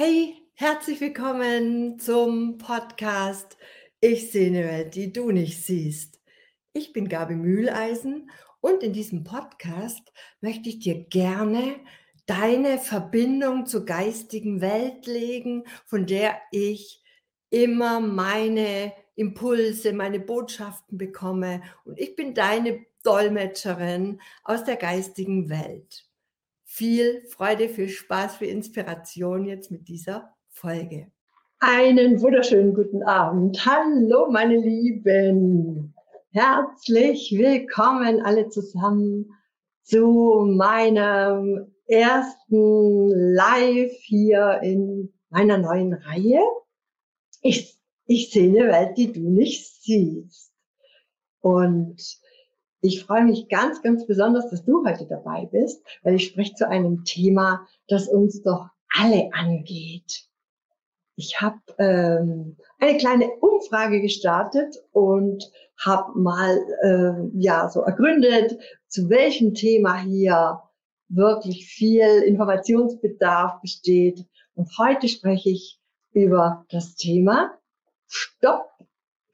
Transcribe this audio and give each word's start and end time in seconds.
Hey, 0.00 0.36
herzlich 0.54 1.00
willkommen 1.00 1.98
zum 1.98 2.56
Podcast 2.58 3.58
Ich 3.98 4.30
sehe 4.30 4.46
eine 4.46 4.62
Welt, 4.62 4.94
die 4.94 5.12
du 5.12 5.32
nicht 5.32 5.60
siehst. 5.64 6.20
Ich 6.72 6.92
bin 6.92 7.08
Gabi 7.08 7.34
Mühleisen 7.34 8.30
und 8.60 8.84
in 8.84 8.92
diesem 8.92 9.24
Podcast 9.24 10.12
möchte 10.40 10.68
ich 10.68 10.78
dir 10.78 11.02
gerne 11.02 11.80
deine 12.26 12.78
Verbindung 12.78 13.66
zur 13.66 13.86
geistigen 13.86 14.60
Welt 14.60 15.06
legen, 15.08 15.64
von 15.84 16.06
der 16.06 16.40
ich 16.52 17.02
immer 17.50 17.98
meine 17.98 18.92
Impulse, 19.16 19.92
meine 19.92 20.20
Botschaften 20.20 20.96
bekomme. 20.96 21.60
Und 21.84 21.98
ich 21.98 22.14
bin 22.14 22.34
deine 22.34 22.86
Dolmetscherin 23.02 24.20
aus 24.44 24.62
der 24.62 24.76
geistigen 24.76 25.48
Welt 25.48 26.07
viel 26.68 27.22
Freude, 27.28 27.68
viel 27.68 27.88
Spaß, 27.88 28.36
viel 28.36 28.48
Inspiration 28.48 29.46
jetzt 29.46 29.70
mit 29.70 29.88
dieser 29.88 30.34
Folge. 30.50 31.10
Einen 31.60 32.20
wunderschönen 32.20 32.74
guten 32.74 33.02
Abend. 33.02 33.64
Hallo, 33.64 34.30
meine 34.30 34.58
Lieben. 34.58 35.94
Herzlich 36.30 37.34
willkommen 37.36 38.20
alle 38.20 38.50
zusammen 38.50 39.32
zu 39.82 40.44
meinem 40.46 41.74
ersten 41.86 43.08
Live 43.34 43.92
hier 44.02 44.60
in 44.62 45.12
meiner 45.30 45.56
neuen 45.56 45.94
Reihe. 45.94 46.42
Ich, 47.40 47.78
ich 48.04 48.30
sehe 48.30 48.50
eine 48.50 48.70
Welt, 48.70 48.98
die 48.98 49.10
du 49.10 49.20
nicht 49.20 49.82
siehst. 49.82 50.52
Und 51.40 52.20
ich 52.80 53.04
freue 53.04 53.24
mich 53.24 53.48
ganz, 53.48 53.82
ganz 53.82 54.06
besonders, 54.06 54.50
dass 54.50 54.64
du 54.64 54.84
heute 54.86 55.06
dabei 55.06 55.46
bist, 55.46 55.82
weil 56.02 56.14
ich 56.14 56.26
spreche 56.26 56.54
zu 56.54 56.68
einem 56.68 57.04
Thema, 57.04 57.66
das 57.88 58.08
uns 58.08 58.42
doch 58.42 58.68
alle 58.88 59.30
angeht. 59.32 60.28
Ich 61.16 61.40
habe 61.40 61.58
ähm, 61.78 62.56
eine 62.78 62.96
kleine 62.96 63.28
Umfrage 63.40 64.00
gestartet 64.00 64.76
und 64.92 65.50
habe 65.76 66.18
mal 66.18 66.58
äh, 66.82 67.40
ja 67.40 67.68
so 67.68 67.80
ergründet, 67.80 68.58
zu 68.86 69.10
welchem 69.10 69.54
Thema 69.54 70.00
hier 70.00 70.62
wirklich 71.08 71.66
viel 71.66 72.22
Informationsbedarf 72.22 73.60
besteht. 73.60 74.24
Und 74.54 74.70
heute 74.78 75.08
spreche 75.08 75.50
ich 75.50 75.80
über 76.12 76.64
das 76.70 76.94
Thema 76.94 77.58
Stopp 78.06 78.70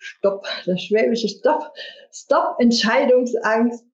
Stopp, 0.05 0.47
das 0.67 0.83
schwäbische 0.83 1.29
Stopp, 1.29 1.73
Stopp, 2.13 2.57
Entscheidungsangst 2.59 3.85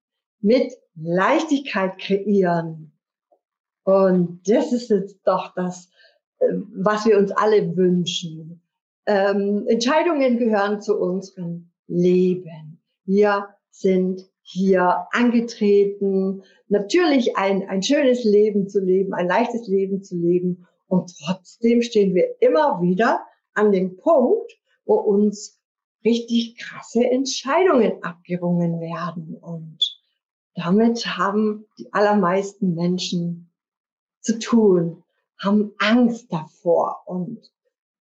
mit 0.40 0.72
Leichtigkeit 0.96 1.98
kreieren. 1.98 2.92
Und 3.84 4.40
das 4.48 4.72
ist 4.72 4.90
jetzt 4.90 5.20
doch 5.24 5.54
das, 5.54 5.88
äh, 6.38 6.46
was 6.74 7.06
wir 7.06 7.16
uns 7.16 7.30
alle 7.32 7.76
wünschen. 7.76 8.62
Ähm, 9.06 9.66
Entscheidungen 9.68 10.38
gehören 10.38 10.80
zu 10.80 10.98
unserem 10.98 11.70
Leben. 11.86 12.82
Wir 13.04 13.48
sind 13.70 14.28
hier 14.42 15.06
angetreten, 15.12 16.42
natürlich 16.68 17.36
ein, 17.36 17.68
ein 17.68 17.82
schönes 17.82 18.24
Leben 18.24 18.68
zu 18.68 18.80
leben, 18.80 19.14
ein 19.14 19.28
leichtes 19.28 19.68
Leben 19.68 20.02
zu 20.02 20.16
leben. 20.16 20.66
Und 20.88 21.12
trotzdem 21.24 21.82
stehen 21.82 22.14
wir 22.14 22.34
immer 22.40 22.82
wieder 22.82 23.20
an 23.54 23.70
dem 23.70 23.96
Punkt, 23.96 24.52
wo 24.84 24.94
uns 24.94 25.59
richtig 26.04 26.56
krasse 26.56 27.04
Entscheidungen 27.04 28.02
abgerungen 28.02 28.80
werden. 28.80 29.36
Und 29.36 29.78
damit 30.54 31.06
haben 31.06 31.66
die 31.78 31.92
allermeisten 31.92 32.74
Menschen 32.74 33.50
zu 34.20 34.38
tun, 34.38 35.02
haben 35.38 35.72
Angst 35.78 36.32
davor. 36.32 37.02
Und 37.06 37.50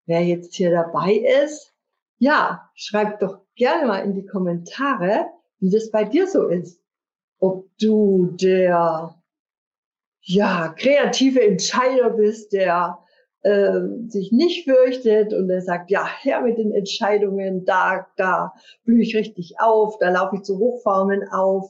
wer 0.06 0.26
jetzt 0.26 0.56
hier 0.56 0.72
dabei 0.72 1.14
ist, 1.46 1.74
ja, 2.18 2.70
schreibt 2.76 3.22
doch 3.22 3.40
gerne 3.56 3.88
mal 3.88 4.00
in 4.00 4.14
die 4.14 4.26
Kommentare, 4.26 5.28
wie 5.60 5.70
das 5.70 5.92
bei 5.92 6.04
dir 6.04 6.28
so 6.28 6.48
ist. 6.48 6.82
Ob 7.40 7.70
du 7.78 8.36
der, 8.42 9.16
ja, 10.22 10.70
kreative 10.78 11.42
Entscheider 11.42 12.10
bist, 12.10 12.52
der 12.52 13.00
äh, 13.42 13.80
sich 14.08 14.32
nicht 14.32 14.66
fürchtet 14.66 15.34
und 15.34 15.50
er 15.50 15.62
sagt, 15.62 15.92
ja, 15.92 16.06
her 16.22 16.42
mit 16.42 16.58
den 16.58 16.72
Entscheidungen, 16.72 17.66
da, 17.66 18.08
da 18.18 18.54
blühe 18.84 19.02
ich 19.02 19.16
richtig 19.16 19.56
auf, 19.60 19.98
da 20.00 20.10
laufe 20.10 20.38
ich 20.38 20.44
zu 20.44 20.58
Hochformen 20.58 21.24
auf. 21.32 21.70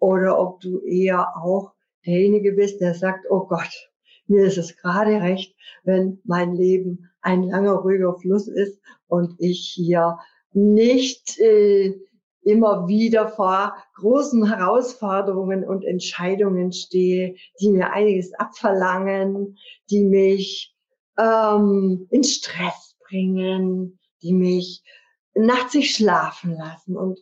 Oder 0.00 0.38
ob 0.38 0.60
du 0.60 0.80
eher 0.84 1.36
auch 1.36 1.72
derjenige 2.06 2.52
bist, 2.52 2.80
der 2.80 2.94
sagt, 2.94 3.26
oh 3.30 3.46
Gott, 3.46 3.90
mir 4.28 4.44
ist 4.44 4.58
es 4.58 4.76
gerade 4.76 5.20
recht, 5.20 5.56
wenn 5.82 6.20
mein 6.24 6.54
Leben 6.54 7.10
ein 7.20 7.42
langer, 7.42 7.72
ruhiger 7.72 8.14
Fluss 8.14 8.46
ist 8.46 8.80
und 9.08 9.34
ich 9.38 9.72
hier 9.74 10.18
nicht 10.52 11.38
äh, 11.40 11.94
immer 12.42 12.86
wieder 12.88 13.28
vor 13.28 13.74
großen 13.96 14.46
Herausforderungen 14.46 15.64
und 15.64 15.84
Entscheidungen 15.84 16.72
stehe, 16.72 17.34
die 17.60 17.70
mir 17.70 17.92
einiges 17.92 18.32
abverlangen, 18.34 19.58
die 19.90 20.04
mich 20.04 20.74
ähm, 21.18 22.06
in 22.10 22.24
Stress 22.24 22.96
bringen, 23.08 23.98
die 24.22 24.32
mich 24.32 24.82
nachts 25.34 25.74
nicht 25.74 25.94
schlafen 25.94 26.56
lassen 26.56 26.96
und 26.96 27.20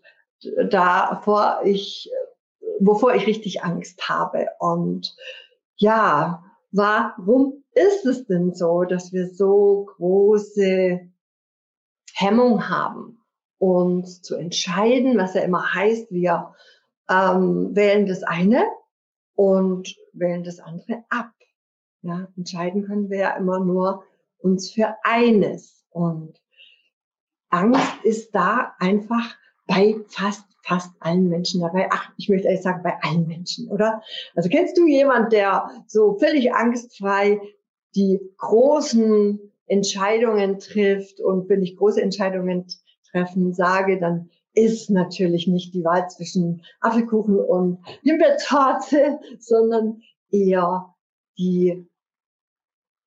davor 0.68 1.60
ich, 1.64 2.10
wovor 2.80 3.14
ich 3.14 3.26
richtig 3.26 3.62
Angst 3.62 4.08
habe. 4.08 4.48
Und 4.58 5.14
ja, 5.76 6.42
warum 6.72 7.64
ist 7.72 8.06
es 8.06 8.26
denn 8.26 8.54
so, 8.54 8.82
dass 8.84 9.12
wir 9.12 9.28
so 9.28 9.86
große 9.96 11.00
Hemmung 12.14 12.68
haben, 12.68 13.22
uns 13.58 14.22
zu 14.22 14.36
entscheiden, 14.36 15.18
was 15.18 15.34
ja 15.34 15.42
immer 15.42 15.74
heißt, 15.74 16.10
wir 16.10 16.54
ähm, 17.08 17.74
wählen 17.74 18.06
das 18.06 18.22
eine 18.22 18.64
und 19.34 19.94
wählen 20.12 20.44
das 20.44 20.60
andere 20.60 21.04
ab. 21.08 21.30
Ja, 22.06 22.28
entscheiden 22.36 22.86
können 22.86 23.10
wir 23.10 23.18
ja 23.18 23.30
immer 23.36 23.58
nur 23.58 24.04
uns 24.38 24.70
für 24.70 24.94
eines. 25.02 25.84
Und 25.90 26.40
Angst 27.50 28.04
ist 28.04 28.32
da 28.32 28.76
einfach 28.78 29.34
bei 29.66 29.96
fast, 30.06 30.44
fast 30.62 30.92
allen 31.00 31.28
Menschen 31.28 31.62
dabei. 31.62 31.88
Ach, 31.90 32.12
ich 32.16 32.28
möchte 32.28 32.46
ehrlich 32.46 32.62
sagen, 32.62 32.84
bei 32.84 32.96
allen 33.02 33.26
Menschen, 33.26 33.68
oder? 33.68 34.02
Also 34.36 34.48
kennst 34.48 34.78
du 34.78 34.86
jemand, 34.86 35.32
der 35.32 35.68
so 35.88 36.16
völlig 36.20 36.54
angstfrei 36.54 37.40
die 37.96 38.20
großen 38.36 39.40
Entscheidungen 39.66 40.60
trifft 40.60 41.20
und 41.20 41.48
wenn 41.48 41.64
ich 41.64 41.76
große 41.76 42.00
Entscheidungen 42.00 42.66
treffen 43.10 43.52
sage, 43.52 43.98
dann 43.98 44.30
ist 44.54 44.90
natürlich 44.90 45.48
nicht 45.48 45.74
die 45.74 45.82
Wahl 45.82 46.08
zwischen 46.08 46.62
Apfelkuchen 46.80 47.40
und 47.40 47.78
Himbeertorte, 48.02 49.18
sondern 49.40 50.02
eher 50.30 50.94
die 51.36 51.84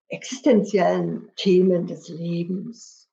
existenziellen 0.10 1.32
Themen 1.36 1.88
des 1.88 2.10
Lebens. 2.10 3.10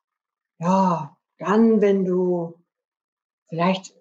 Ja, 0.59 1.17
dann, 1.39 1.81
wenn 1.81 2.05
du 2.05 2.55
vielleicht 3.49 3.95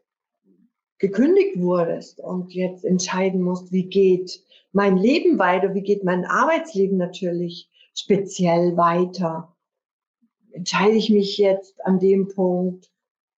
gekündigt 0.98 1.60
wurdest 1.60 2.20
und 2.20 2.54
jetzt 2.54 2.86
entscheiden 2.86 3.42
musst, 3.42 3.72
wie 3.72 3.88
geht 3.88 4.42
mein 4.72 4.98
Leben 4.98 5.38
weiter, 5.38 5.74
wie 5.74 5.82
geht 5.82 6.04
mein 6.04 6.26
Arbeitsleben 6.26 6.98
natürlich 6.98 7.70
speziell 7.94 8.76
weiter. 8.78 9.56
Entscheide 10.52 10.96
ich 10.96 11.10
mich 11.10 11.38
jetzt 11.38 11.86
an 11.86 12.00
dem 12.00 12.30
Punkt 12.30 12.90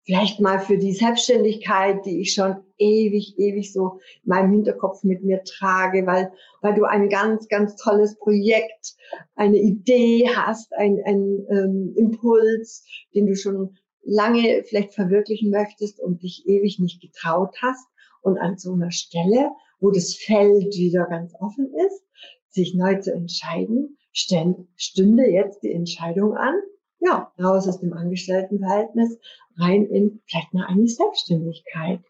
vielleicht 0.07 0.39
mal 0.39 0.59
für 0.59 0.77
die 0.77 0.93
Selbstständigkeit, 0.93 2.05
die 2.05 2.21
ich 2.21 2.33
schon 2.33 2.55
ewig, 2.77 3.37
ewig 3.37 3.73
so 3.73 3.99
in 4.23 4.29
meinem 4.29 4.51
Hinterkopf 4.53 5.03
mit 5.03 5.21
mir 5.21 5.43
trage, 5.43 6.05
weil, 6.05 6.31
weil 6.61 6.75
du 6.75 6.85
ein 6.85 7.09
ganz, 7.09 7.49
ganz 7.49 7.75
tolles 7.75 8.17
Projekt, 8.17 8.95
eine 9.35 9.57
Idee 9.57 10.29
hast, 10.33 10.73
ein, 10.73 10.99
ein 11.05 11.45
ähm, 11.49 11.93
Impuls, 11.97 12.85
den 13.13 13.27
du 13.27 13.35
schon 13.35 13.75
lange 14.03 14.63
vielleicht 14.63 14.93
verwirklichen 14.93 15.51
möchtest 15.51 15.99
und 15.99 16.23
dich 16.23 16.47
ewig 16.47 16.79
nicht 16.79 17.01
getraut 17.01 17.53
hast. 17.61 17.85
Und 18.21 18.37
an 18.37 18.57
so 18.57 18.73
einer 18.73 18.91
Stelle, 18.91 19.51
wo 19.81 19.91
das 19.91 20.15
Feld 20.15 20.73
wieder 20.73 21.05
ganz 21.07 21.33
offen 21.39 21.69
ist, 21.85 22.03
sich 22.47 22.73
neu 22.75 22.95
zu 22.95 23.13
entscheiden, 23.13 23.97
stünde 24.13 25.29
jetzt 25.29 25.63
die 25.63 25.73
Entscheidung 25.73 26.33
an, 26.33 26.55
ja, 26.99 27.31
raus 27.39 27.67
aus 27.67 27.79
dem 27.79 27.93
Angestelltenverhältnis, 27.93 29.17
rein 29.57 29.85
in 29.85 30.21
vielleicht 30.25 30.53
mal 30.53 30.65
eine 30.65 30.87
Selbstständigkeit, 30.87 32.01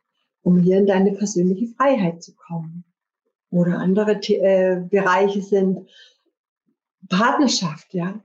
um 0.41 0.59
hier 0.59 0.77
in 0.77 0.87
deine 0.87 1.13
persönliche 1.13 1.67
Freiheit 1.75 2.23
zu 2.23 2.33
kommen. 2.35 2.85
Oder 3.49 3.79
andere 3.79 4.13
äh, 4.13 4.81
Bereiche 4.89 5.41
sind 5.41 5.87
Partnerschaft, 7.09 7.93
ja. 7.93 8.21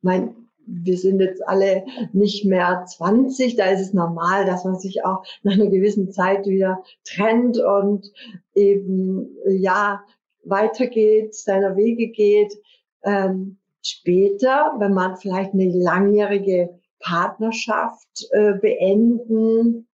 Mein, 0.00 0.34
wir 0.66 0.98
sind 0.98 1.20
jetzt 1.20 1.46
alle 1.46 1.84
nicht 2.12 2.44
mehr 2.44 2.84
20, 2.86 3.56
da 3.56 3.66
ist 3.66 3.80
es 3.80 3.94
normal, 3.94 4.44
dass 4.46 4.64
man 4.64 4.78
sich 4.78 5.04
auch 5.04 5.24
nach 5.42 5.54
einer 5.54 5.68
gewissen 5.68 6.10
Zeit 6.10 6.46
wieder 6.46 6.82
trennt 7.04 7.58
und 7.58 8.12
eben, 8.54 9.36
ja, 9.48 10.02
weitergeht, 10.44 11.34
seiner 11.34 11.76
Wege 11.76 12.08
geht. 12.08 12.54
Ähm, 13.02 13.58
später, 13.88 14.74
wenn 14.78 14.92
man 14.92 15.16
vielleicht 15.16 15.52
eine 15.52 15.70
langjährige 15.70 16.78
Partnerschaft 17.00 18.26
äh, 18.32 18.54
beenden 18.54 19.86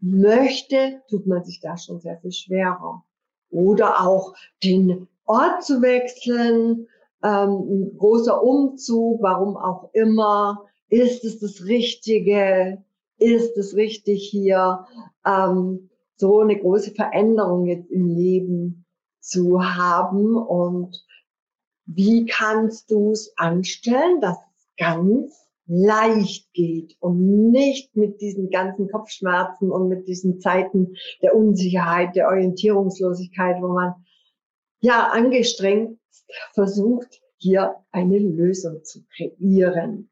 möchte, 0.00 1.02
tut 1.08 1.26
man 1.26 1.44
sich 1.44 1.60
da 1.60 1.76
schon 1.76 2.00
sehr 2.00 2.18
viel 2.18 2.32
schwerer. 2.32 3.04
Oder 3.50 4.00
auch 4.00 4.34
den 4.62 5.08
Ort 5.24 5.64
zu 5.64 5.80
wechseln, 5.80 6.86
ähm, 7.22 7.50
ein 7.92 7.96
großer 7.96 8.42
Umzug, 8.42 9.22
warum 9.22 9.56
auch 9.56 9.90
immer. 9.94 10.64
Ist 10.88 11.24
es 11.24 11.40
das 11.40 11.64
Richtige? 11.64 12.84
Ist 13.18 13.56
es 13.56 13.74
richtig 13.74 14.28
hier? 14.28 14.84
Ähm, 15.26 15.88
so 16.16 16.40
eine 16.40 16.58
große 16.58 16.92
Veränderung 16.92 17.66
jetzt 17.66 17.90
im 17.90 18.08
Leben 18.08 18.84
zu 19.20 19.64
haben 19.64 20.36
und 20.36 21.04
wie 21.86 22.26
kannst 22.26 22.90
du 22.90 23.12
es 23.12 23.32
anstellen, 23.36 24.20
dass 24.20 24.38
es 24.38 24.66
ganz 24.76 25.44
leicht 25.66 26.52
geht 26.52 26.96
und 27.00 27.50
nicht 27.50 27.96
mit 27.96 28.20
diesen 28.20 28.50
ganzen 28.50 28.90
Kopfschmerzen 28.90 29.70
und 29.70 29.88
mit 29.88 30.06
diesen 30.06 30.40
Zeiten 30.40 30.96
der 31.22 31.34
Unsicherheit, 31.34 32.14
der 32.16 32.28
Orientierungslosigkeit, 32.28 33.62
wo 33.62 33.68
man 33.68 33.94
ja 34.80 35.08
angestrengt 35.08 35.98
versucht, 36.52 37.22
hier 37.38 37.76
eine 37.90 38.18
Lösung 38.18 38.84
zu 38.84 39.04
kreieren. 39.16 40.10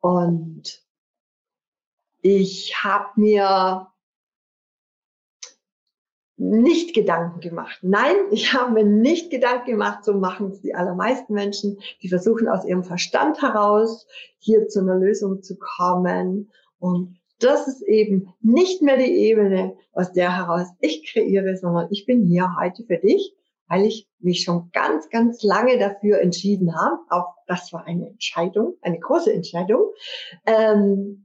Und 0.00 0.82
ich 2.22 2.82
habe 2.82 3.20
mir 3.20 3.88
nicht 6.36 6.94
Gedanken 6.94 7.40
gemacht. 7.40 7.78
Nein, 7.82 8.16
ich 8.32 8.52
habe 8.52 8.72
mir 8.72 8.84
nicht 8.84 9.30
Gedanken 9.30 9.70
gemacht, 9.70 10.04
so 10.04 10.14
machen 10.14 10.50
es 10.50 10.60
die 10.60 10.74
allermeisten 10.74 11.32
Menschen. 11.32 11.78
Die 12.02 12.08
versuchen 12.08 12.48
aus 12.48 12.64
ihrem 12.64 12.84
Verstand 12.84 13.40
heraus 13.40 14.06
hier 14.38 14.66
zu 14.66 14.80
einer 14.80 14.96
Lösung 14.96 15.42
zu 15.42 15.56
kommen. 15.56 16.50
Und 16.78 17.16
das 17.38 17.68
ist 17.68 17.82
eben 17.82 18.34
nicht 18.40 18.82
mehr 18.82 18.96
die 18.96 19.12
Ebene, 19.12 19.76
aus 19.92 20.12
der 20.12 20.36
heraus 20.36 20.68
ich 20.80 21.10
kreiere, 21.12 21.56
sondern 21.56 21.88
ich 21.90 22.06
bin 22.06 22.24
hier 22.26 22.48
heute 22.60 22.84
für 22.84 22.98
dich, 22.98 23.34
weil 23.68 23.84
ich 23.84 24.08
mich 24.18 24.42
schon 24.42 24.70
ganz, 24.72 25.08
ganz 25.10 25.42
lange 25.42 25.78
dafür 25.78 26.20
entschieden 26.20 26.74
habe. 26.74 26.98
Auch 27.10 27.34
das 27.46 27.72
war 27.72 27.86
eine 27.86 28.08
Entscheidung, 28.08 28.76
eine 28.82 28.98
große 28.98 29.32
Entscheidung. 29.32 29.92
Ähm, 30.46 31.23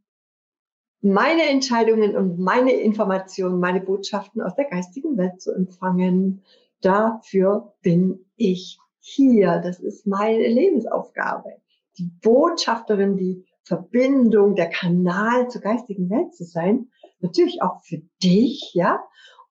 meine 1.01 1.49
Entscheidungen 1.49 2.15
und 2.15 2.39
meine 2.39 2.73
Informationen, 2.73 3.59
meine 3.59 3.81
Botschaften 3.81 4.41
aus 4.41 4.55
der 4.55 4.65
geistigen 4.65 5.17
Welt 5.17 5.41
zu 5.41 5.53
empfangen. 5.53 6.43
Dafür 6.81 7.73
bin 7.81 8.25
ich 8.35 8.79
hier. 8.99 9.59
Das 9.59 9.79
ist 9.79 10.05
meine 10.05 10.47
Lebensaufgabe. 10.47 11.49
Die 11.97 12.11
Botschafterin, 12.21 13.17
die 13.17 13.45
Verbindung, 13.63 14.55
der 14.55 14.69
Kanal 14.69 15.49
zur 15.49 15.61
geistigen 15.61 16.09
Welt 16.09 16.33
zu 16.33 16.43
sein. 16.43 16.89
Natürlich 17.19 17.61
auch 17.61 17.81
für 17.83 18.01
dich, 18.21 18.71
ja. 18.73 18.99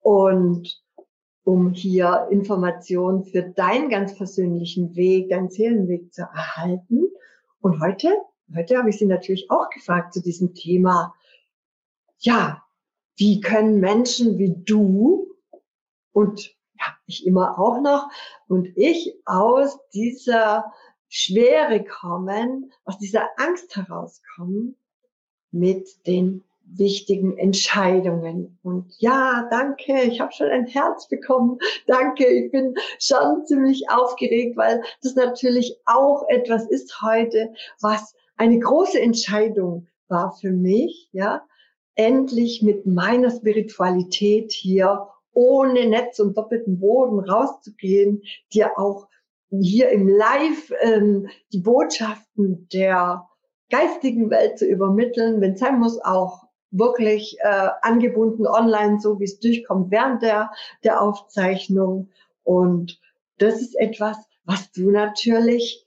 Und 0.01 0.83
um 1.45 1.73
hier 1.73 2.29
Informationen 2.31 3.25
für 3.25 3.43
deinen 3.43 3.89
ganz 3.89 4.15
persönlichen 4.17 4.97
Weg, 4.97 5.31
deinen 5.31 5.51
Seelenweg 5.51 6.13
zu 6.13 6.23
erhalten. 6.23 7.05
Und 7.61 7.81
heute, 7.81 8.15
heute 8.55 8.77
habe 8.77 8.91
ich 8.91 8.99
Sie 8.99 9.07
natürlich 9.07 9.51
auch 9.51 9.71
gefragt 9.71 10.13
zu 10.13 10.23
diesem 10.23 10.55
Thema 10.55 11.15
ja, 12.19 12.63
wie 13.17 13.41
können 13.41 13.81
Menschen 13.81 14.39
wie 14.39 14.55
du 14.57 15.35
und 16.13 16.55
ja, 16.79 16.87
ich 17.07 17.27
immer 17.27 17.59
auch 17.59 17.81
noch 17.81 18.09
und 18.47 18.69
ich 18.77 19.15
aus 19.25 19.79
dieser 19.93 20.73
Schwere 21.09 21.85
kommen, 21.85 22.73
aus 22.85 22.99
dieser 22.99 23.29
Angst 23.37 23.75
herauskommen 23.77 24.77
mit 25.51 26.07
den 26.07 26.45
wichtigen 26.71 27.39
Entscheidungen. 27.39 28.59
Und 28.63 28.93
ja, 28.99 29.49
danke, 29.51 30.03
ich 30.03 30.21
habe 30.21 30.33
schon 30.33 30.49
ein 30.49 30.67
Herz 30.67 31.09
bekommen. 31.09 31.59
Danke, 31.87 32.27
ich 32.27 32.53
bin 32.53 32.75
schon 32.99 33.47
ziemlich 33.47 33.89
aufgeregt, 33.91 34.57
weil 34.57 34.83
das 35.03 35.15
natürlich 35.15 35.79
auch 35.87 36.29
etwas 36.29 36.67
ist 36.69 37.01
heute, 37.01 37.53
was 37.81 38.15
eine 38.37 38.59
große 38.59 39.01
Entscheidung 39.01 39.89
war 40.09 40.33
für 40.33 40.53
mich, 40.53 41.09
ja, 41.13 41.43
endlich 41.99 42.63
mit 42.63 42.87
meiner 42.87 43.31
Spiritualität 43.31 44.53
hier 44.53 45.09
ohne 45.33 45.87
Netz 45.87 46.21
und 46.21 46.37
doppelten 46.37 46.79
Boden 46.79 47.19
rauszugehen, 47.19 48.23
dir 48.53 48.79
auch 48.79 49.09
hier 49.51 49.91
im 49.91 50.09
Live 50.09 50.73
ähm, 50.81 51.29
die 51.53 51.59
Botschaften 51.59 52.69
der 52.73 53.29
geistigen 53.71 54.31
Welt 54.31 54.59
zu 54.59 54.67
übermitteln, 54.67 55.41
wenn 55.41 55.57
sein 55.57 55.79
muss, 55.79 56.01
auch 56.03 56.45
wirklich 56.71 57.37
äh, 57.41 57.69
angebunden 57.83 58.47
online, 58.47 59.01
so 59.01 59.19
wie 59.19 59.25
es 59.25 59.41
durchkommt 59.41 59.91
während 59.91 60.23
der, 60.23 60.53
der 60.85 61.03
Aufzeichnung. 61.03 62.11
Und 62.45 63.01
das 63.39 63.61
ist 63.61 63.75
etwas, 63.75 64.17
was 64.45 64.71
du 64.71 64.91
natürlich 64.91 65.87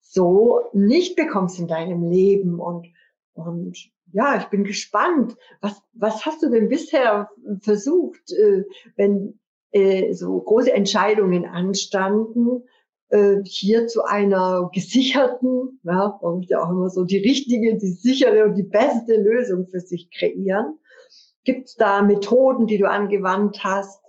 so 0.00 0.60
nicht 0.72 1.16
bekommst 1.16 1.58
in 1.58 1.68
deinem 1.68 2.10
Leben. 2.10 2.60
Und, 2.60 2.88
und 3.34 3.76
ja, 4.12 4.38
ich 4.38 4.46
bin 4.46 4.64
gespannt. 4.64 5.36
Was, 5.60 5.82
was 5.92 6.24
hast 6.24 6.42
du 6.42 6.50
denn 6.50 6.68
bisher 6.68 7.30
versucht, 7.60 8.32
äh, 8.32 8.64
wenn 8.96 9.38
äh, 9.72 10.12
so 10.12 10.40
große 10.40 10.72
Entscheidungen 10.72 11.44
anstanden, 11.44 12.64
äh, 13.08 13.36
hier 13.44 13.86
zu 13.86 14.04
einer 14.04 14.70
gesicherten, 14.72 15.80
ja, 15.84 16.18
man 16.22 16.36
muss 16.36 16.48
ja 16.48 16.62
auch 16.62 16.70
immer 16.70 16.90
so 16.90 17.04
die 17.04 17.18
richtige, 17.18 17.76
die 17.76 17.90
sichere 17.90 18.44
und 18.44 18.54
die 18.54 18.62
beste 18.62 19.16
Lösung 19.16 19.66
für 19.66 19.80
sich 19.80 20.10
kreieren. 20.10 20.78
Gibt 21.44 21.68
es 21.68 21.74
da 21.76 22.02
Methoden, 22.02 22.66
die 22.66 22.78
du 22.78 22.88
angewandt 22.88 23.62
hast? 23.62 24.02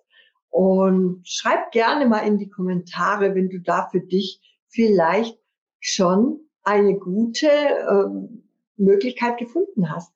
Und 0.50 1.22
schreib 1.28 1.72
gerne 1.72 2.08
mal 2.08 2.26
in 2.26 2.38
die 2.38 2.50
Kommentare, 2.50 3.36
wenn 3.36 3.50
du 3.50 3.60
da 3.60 3.90
für 3.92 4.00
dich 4.00 4.42
vielleicht 4.70 5.38
schon 5.80 6.40
eine 6.64 6.98
gute 6.98 7.48
ähm, 7.48 8.47
Möglichkeit 8.78 9.38
gefunden 9.38 9.92
hast, 9.92 10.14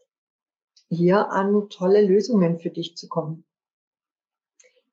hier 0.89 1.29
an 1.31 1.69
tolle 1.69 2.05
Lösungen 2.05 2.59
für 2.59 2.69
dich 2.69 2.95
zu 2.95 3.07
kommen. 3.07 3.45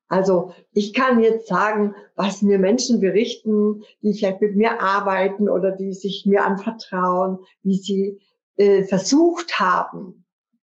Also 0.09 0.55
ich 0.73 0.95
kann 0.95 1.21
jetzt 1.21 1.49
sagen, 1.49 1.95
was 2.17 2.41
mir 2.41 2.59
Menschen 2.59 3.01
berichten, 3.01 3.85
die 4.01 4.15
vielleicht 4.15 4.41
mit 4.41 4.57
mir 4.57 4.81
arbeiten 4.81 5.51
oder 5.51 5.71
die 5.71 5.93
sich 5.93 6.25
mir 6.25 6.45
anvertrauen, 6.45 7.41
wie 7.63 7.77
sie 7.77 8.21
äh, 8.57 8.85
versucht 8.85 9.61
haben, 9.61 10.25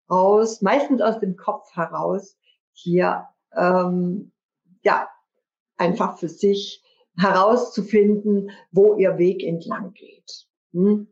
aus 0.07 0.61
meistens 0.61 1.01
aus 1.01 1.19
dem 1.19 1.37
Kopf 1.37 1.75
heraus 1.75 2.37
hier 2.73 3.27
ähm, 3.55 4.31
ja 4.83 5.07
einfach 5.77 6.19
für 6.19 6.29
sich 6.29 6.83
herauszufinden, 7.17 8.51
wo 8.71 8.95
ihr 8.95 9.17
Weg 9.17 9.43
entlang 9.43 9.93
geht. 9.93 10.47
Hm? 10.73 11.07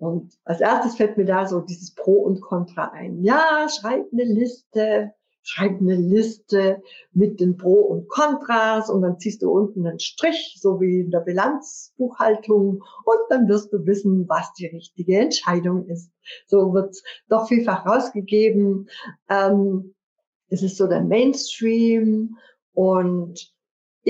Und 0.00 0.32
als 0.44 0.62
erstes 0.62 0.96
fällt 0.96 1.18
mir 1.18 1.26
da 1.26 1.46
so 1.46 1.60
dieses 1.60 1.94
Pro 1.94 2.14
und 2.22 2.40
Contra 2.40 2.90
ein. 2.92 3.22
Ja, 3.22 3.68
schreib 3.68 4.06
eine 4.10 4.24
Liste, 4.24 5.12
schreib 5.42 5.78
eine 5.78 5.94
Liste 5.94 6.82
mit 7.12 7.38
den 7.38 7.58
Pro 7.58 7.74
und 7.74 8.08
Kontras 8.08 8.88
und 8.88 9.02
dann 9.02 9.18
ziehst 9.18 9.42
du 9.42 9.50
unten 9.50 9.86
einen 9.86 10.00
Strich, 10.00 10.56
so 10.58 10.80
wie 10.80 11.00
in 11.00 11.10
der 11.10 11.20
Bilanzbuchhaltung 11.20 12.82
und 13.04 13.18
dann 13.28 13.46
wirst 13.46 13.74
du 13.74 13.84
wissen, 13.84 14.26
was 14.26 14.50
die 14.54 14.68
richtige 14.68 15.18
Entscheidung 15.18 15.86
ist. 15.86 16.10
So 16.46 16.72
wird's 16.72 17.02
doch 17.28 17.46
vielfach 17.46 17.84
rausgegeben. 17.84 18.88
Ähm, 19.28 19.94
es 20.48 20.62
ist 20.62 20.78
so 20.78 20.86
der 20.86 21.02
Mainstream 21.02 22.38
und 22.72 23.52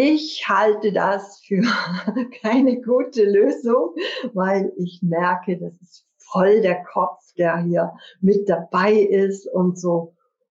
ich 0.03 0.49
halte 0.49 0.93
das 0.93 1.41
für 1.41 1.63
keine 2.43 2.81
gute 2.81 3.25
Lösung, 3.25 3.95
weil 4.33 4.73
ich 4.79 5.01
merke, 5.03 5.59
das 5.59 5.75
ist 5.81 6.07
voll 6.33 6.63
der 6.63 6.83
Kopf, 6.85 7.21
der 7.37 7.59
hier 7.59 7.93
mit 8.21 8.49
dabei 8.49 8.95
ist 8.95 9.47
und 9.47 9.79
so 9.79 10.15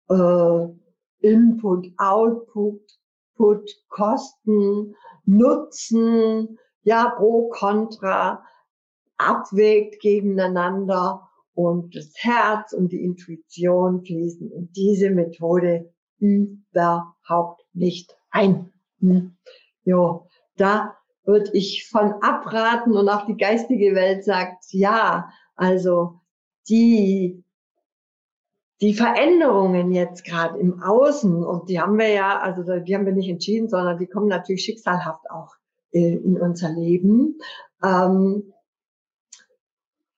äh, 0.09 0.67
Input, 1.21 1.89
Output, 1.99 2.81
Put, 3.37 3.71
Kosten, 3.89 4.95
Nutzen, 5.27 6.59
ja, 6.83 7.11
pro, 7.17 7.49
contra, 7.49 8.43
abwägt 9.17 10.01
gegeneinander 10.01 11.29
und 11.55 11.95
das 11.95 12.13
Herz 12.17 12.73
und 12.73 12.93
die 12.93 13.03
Intuition 13.03 14.05
fließen 14.05 14.51
in 14.53 14.73
diese 14.73 15.11
Methode 15.11 15.93
überhaupt 16.19 17.65
nicht 17.73 18.17
ein. 18.31 18.74
Hm. 19.05 19.37
Ja, 19.85 20.21
da 20.57 20.97
würde 21.25 21.51
ich 21.53 21.87
von 21.89 22.15
abraten 22.23 22.97
und 22.97 23.09
auch 23.09 23.27
die 23.27 23.37
geistige 23.37 23.95
Welt 23.95 24.25
sagt, 24.25 24.65
ja, 24.71 25.31
also 25.57 26.21
die, 26.69 27.45
die 28.81 28.95
Veränderungen 28.95 29.93
jetzt 29.93 30.25
gerade 30.25 30.59
im 30.59 30.83
Außen, 30.83 31.45
und 31.45 31.69
die 31.69 31.81
haben 31.81 31.99
wir 31.99 32.09
ja, 32.09 32.39
also 32.39 32.63
die 32.63 32.95
haben 32.95 33.07
wir 33.07 33.13
nicht 33.13 33.29
entschieden, 33.29 33.69
sondern 33.69 33.99
die 33.99 34.07
kommen 34.07 34.29
natürlich 34.29 34.65
schicksalhaft 34.65 35.31
auch 35.31 35.55
äh, 35.93 36.15
in 36.15 36.41
unser 36.41 36.71
Leben. 36.71 37.39
ähm, 37.83 38.53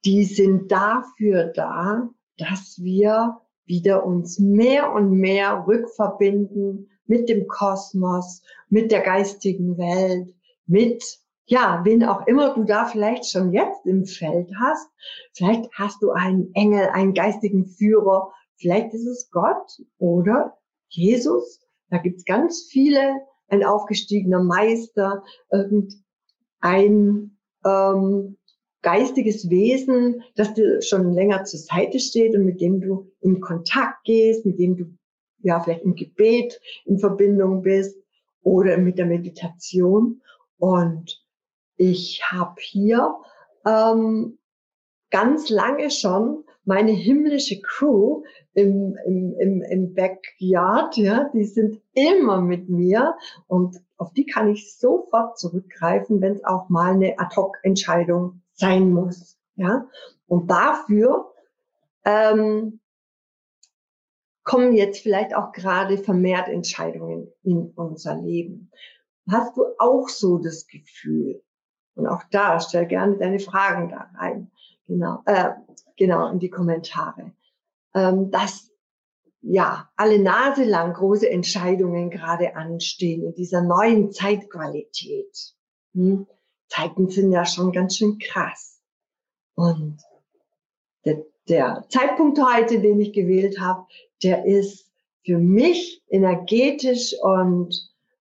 die 0.04 0.22
sind 0.22 0.70
dafür 0.70 1.46
da, 1.46 2.08
dass 2.38 2.80
wir 2.80 3.40
wieder 3.64 4.06
uns 4.06 4.38
mehr 4.38 4.92
und 4.92 5.10
mehr 5.10 5.64
rückverbinden 5.66 6.90
mit 7.06 7.28
dem 7.28 7.46
Kosmos, 7.46 8.42
mit 8.68 8.90
der 8.90 9.00
geistigen 9.00 9.78
Welt, 9.78 10.34
mit, 10.66 11.04
ja, 11.46 11.80
wen 11.84 12.04
auch 12.04 12.26
immer 12.26 12.54
du 12.54 12.64
da 12.64 12.86
vielleicht 12.86 13.30
schon 13.30 13.52
jetzt 13.52 13.86
im 13.86 14.04
Feld 14.04 14.50
hast. 14.58 14.88
Vielleicht 15.32 15.70
hast 15.72 16.02
du 16.02 16.10
einen 16.10 16.52
Engel, 16.54 16.88
einen 16.88 17.14
geistigen 17.14 17.66
Führer, 17.66 18.32
vielleicht 18.56 18.92
ist 18.94 19.06
es 19.06 19.30
Gott 19.30 19.80
oder 19.98 20.56
Jesus. 20.88 21.60
Da 21.90 21.98
gibt's 21.98 22.24
ganz 22.24 22.66
viele, 22.70 23.20
ein 23.48 23.64
aufgestiegener 23.64 24.42
Meister, 24.42 25.22
irgendein 25.52 27.38
ähm, 27.64 28.36
geistiges 28.82 29.50
Wesen, 29.50 30.22
das 30.34 30.54
dir 30.54 30.80
schon 30.82 31.12
länger 31.12 31.44
zur 31.44 31.60
Seite 31.60 31.98
steht 31.98 32.34
und 32.34 32.44
mit 32.44 32.60
dem 32.60 32.80
du 32.80 33.10
in 33.20 33.40
Kontakt 33.40 34.04
gehst, 34.04 34.46
mit 34.46 34.58
dem 34.58 34.76
du 34.76 34.84
ja 35.46 35.60
vielleicht 35.60 35.84
im 35.84 35.94
Gebet 35.94 36.60
in 36.84 36.98
Verbindung 36.98 37.62
bist 37.62 37.96
oder 38.42 38.76
mit 38.76 38.98
der 38.98 39.06
Meditation. 39.06 40.20
Und 40.58 41.24
ich 41.76 42.22
habe 42.30 42.56
hier 42.58 43.14
ähm, 43.64 44.38
ganz 45.10 45.48
lange 45.48 45.90
schon 45.90 46.44
meine 46.64 46.90
himmlische 46.90 47.60
Crew 47.62 48.24
im, 48.54 48.96
im, 49.06 49.36
im, 49.38 49.62
im 49.62 49.94
Backyard, 49.94 50.96
ja, 50.96 51.30
die 51.32 51.44
sind 51.44 51.80
immer 51.92 52.40
mit 52.40 52.68
mir 52.68 53.14
und 53.46 53.76
auf 53.98 54.12
die 54.14 54.26
kann 54.26 54.50
ich 54.50 54.76
sofort 54.76 55.38
zurückgreifen, 55.38 56.20
wenn 56.20 56.34
es 56.34 56.44
auch 56.44 56.68
mal 56.68 56.94
eine 56.94 57.18
Ad-Hoc-Entscheidung 57.18 58.42
sein 58.52 58.90
muss. 58.90 59.38
Ja? 59.54 59.86
Und 60.26 60.50
dafür 60.50 61.32
ähm, 62.04 62.80
kommen 64.46 64.74
jetzt 64.74 65.02
vielleicht 65.02 65.34
auch 65.34 65.52
gerade 65.52 65.98
vermehrt 65.98 66.48
Entscheidungen 66.48 67.30
in 67.42 67.72
unser 67.74 68.14
Leben. 68.14 68.70
Hast 69.28 69.56
du 69.56 69.64
auch 69.78 70.08
so 70.08 70.38
das 70.38 70.68
Gefühl? 70.68 71.42
Und 71.96 72.06
auch 72.06 72.22
da 72.30 72.60
stell 72.60 72.86
gerne 72.86 73.18
deine 73.18 73.40
Fragen 73.40 73.88
da 73.88 74.08
rein. 74.16 74.52
Genau, 74.86 75.20
äh, 75.26 75.50
genau 75.96 76.30
in 76.30 76.38
die 76.38 76.48
Kommentare. 76.48 77.32
Ähm, 77.92 78.30
dass 78.30 78.70
ja 79.40 79.90
alle 79.96 80.20
Nase 80.20 80.62
lang 80.62 80.94
große 80.94 81.28
Entscheidungen 81.28 82.10
gerade 82.10 82.54
anstehen 82.54 83.24
in 83.24 83.34
dieser 83.34 83.62
neuen 83.62 84.12
Zeitqualität. 84.12 85.54
Hm? 85.94 86.28
Zeiten 86.68 87.08
sind 87.08 87.32
ja 87.32 87.44
schon 87.44 87.72
ganz 87.72 87.96
schön 87.96 88.18
krass. 88.18 88.80
Und 89.56 89.98
der, 91.04 91.24
der 91.48 91.84
Zeitpunkt 91.88 92.38
heute, 92.40 92.80
den 92.80 93.00
ich 93.00 93.12
gewählt 93.12 93.58
habe, 93.58 93.86
der 94.22 94.44
ist 94.44 94.90
für 95.24 95.38
mich 95.38 96.02
energetisch 96.08 97.14
und 97.22 97.74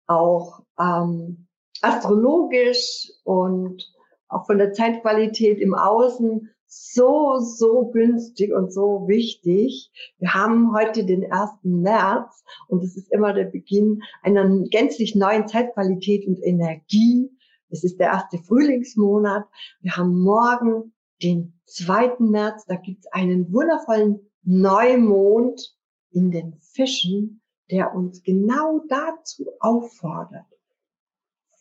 auch 0.08 0.62
ähm, 0.79 1.48
astrologisch 1.81 3.12
und 3.24 3.84
auch 4.27 4.46
von 4.46 4.58
der 4.58 4.74
Zeitqualität 4.74 5.60
im 5.60 5.74
Außen 5.74 6.50
so, 6.67 7.39
so 7.39 7.89
günstig 7.91 8.53
und 8.53 8.72
so 8.72 9.08
wichtig. 9.08 9.91
Wir 10.19 10.34
haben 10.36 10.72
heute 10.75 11.03
den 11.03 11.31
1. 11.31 11.50
März 11.63 12.43
und 12.67 12.84
es 12.84 12.96
ist 12.96 13.12
immer 13.12 13.34
der 13.34 13.46
Beginn 13.46 14.03
einer 14.22 14.48
gänzlich 14.69 15.15
neuen 15.15 15.48
Zeitqualität 15.48 16.27
und 16.27 16.39
Energie. 16.43 17.31
Es 17.69 17.84
ist 17.84 18.00
der 18.00 18.08
erste 18.08 18.38
Frühlingsmonat. 18.38 19.46
Wir 19.81 19.98
haben 19.98 20.22
morgen 20.22 20.93
den 21.24 21.60
2. 21.65 22.17
März. 22.19 22.65
Da 22.65 22.75
gibt 22.75 23.00
es 23.00 23.12
einen 23.13 23.51
wundervollen 23.51 24.19
Neumond 24.43 25.75
in 26.12 26.32
den 26.32 26.54
Fischen, 26.60 27.42
der 27.72 27.94
uns 27.94 28.24
genau 28.24 28.82
dazu 28.88 29.46
auffordert, 29.60 30.46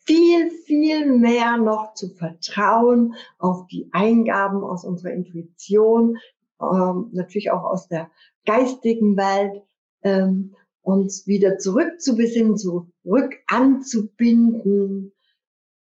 viel, 0.05 0.49
viel 0.49 1.05
mehr 1.05 1.57
noch 1.57 1.93
zu 1.93 2.09
vertrauen 2.09 3.13
auf 3.37 3.67
die 3.67 3.89
Eingaben 3.91 4.63
aus 4.63 4.83
unserer 4.83 5.13
Intuition, 5.13 6.17
ähm, 6.59 7.09
natürlich 7.11 7.51
auch 7.51 7.63
aus 7.63 7.87
der 7.87 8.09
geistigen 8.45 9.15
Welt, 9.17 9.61
ähm, 10.01 10.55
uns 10.81 11.27
wieder 11.27 11.57
zurückzubesinnen, 11.57 12.57
zurück 12.57 13.35
anzubinden 13.47 15.13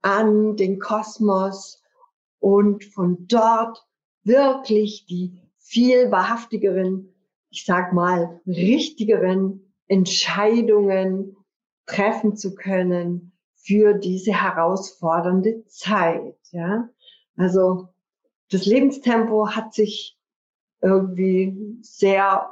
an 0.03 0.57
den 0.57 0.79
Kosmos 0.79 1.83
und 2.39 2.85
von 2.85 3.27
dort 3.27 3.85
wirklich 4.23 5.07
die 5.07 5.41
viel 5.59 6.11
wahrhaftigeren, 6.11 7.14
ich 7.55 7.65
sag 7.65 7.93
mal, 7.93 8.41
richtigeren 8.49 9.73
Entscheidungen 9.87 11.37
treffen 11.87 12.37
zu 12.37 12.57
können 12.57 13.33
für 13.55 13.95
diese 13.95 14.33
herausfordernde 14.33 15.65
Zeit, 15.67 16.37
ja. 16.51 16.89
Also, 17.37 17.89
das 18.51 18.67
Lebenstempo 18.67 19.51
hat 19.51 19.73
sich 19.73 20.19
irgendwie 20.83 21.79
sehr 21.81 22.51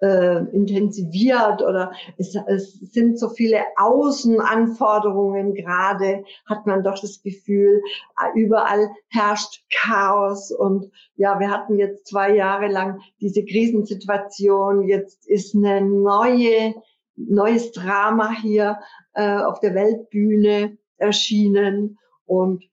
äh, 0.00 0.38
intensiviert 0.54 1.62
oder 1.62 1.92
es, 2.16 2.34
es 2.46 2.72
sind 2.92 3.18
so 3.18 3.28
viele 3.28 3.62
Außenanforderungen. 3.76 5.54
Gerade, 5.54 6.24
hat 6.46 6.66
man 6.66 6.82
doch 6.82 6.98
das 7.00 7.22
Gefühl, 7.22 7.82
äh, 8.18 8.38
überall 8.38 8.88
herrscht 9.08 9.62
Chaos. 9.70 10.50
Und 10.50 10.90
ja, 11.16 11.38
wir 11.38 11.50
hatten 11.50 11.78
jetzt 11.78 12.06
zwei 12.06 12.34
Jahre 12.34 12.68
lang 12.68 13.00
diese 13.20 13.44
Krisensituation, 13.44 14.88
jetzt 14.88 15.26
ist 15.28 15.54
eine 15.54 15.82
neue, 15.82 16.74
neues 17.16 17.72
Drama 17.72 18.32
hier 18.32 18.78
äh, 19.14 19.38
auf 19.38 19.60
der 19.60 19.74
Weltbühne 19.74 20.78
erschienen. 20.96 21.98
Und 22.24 22.64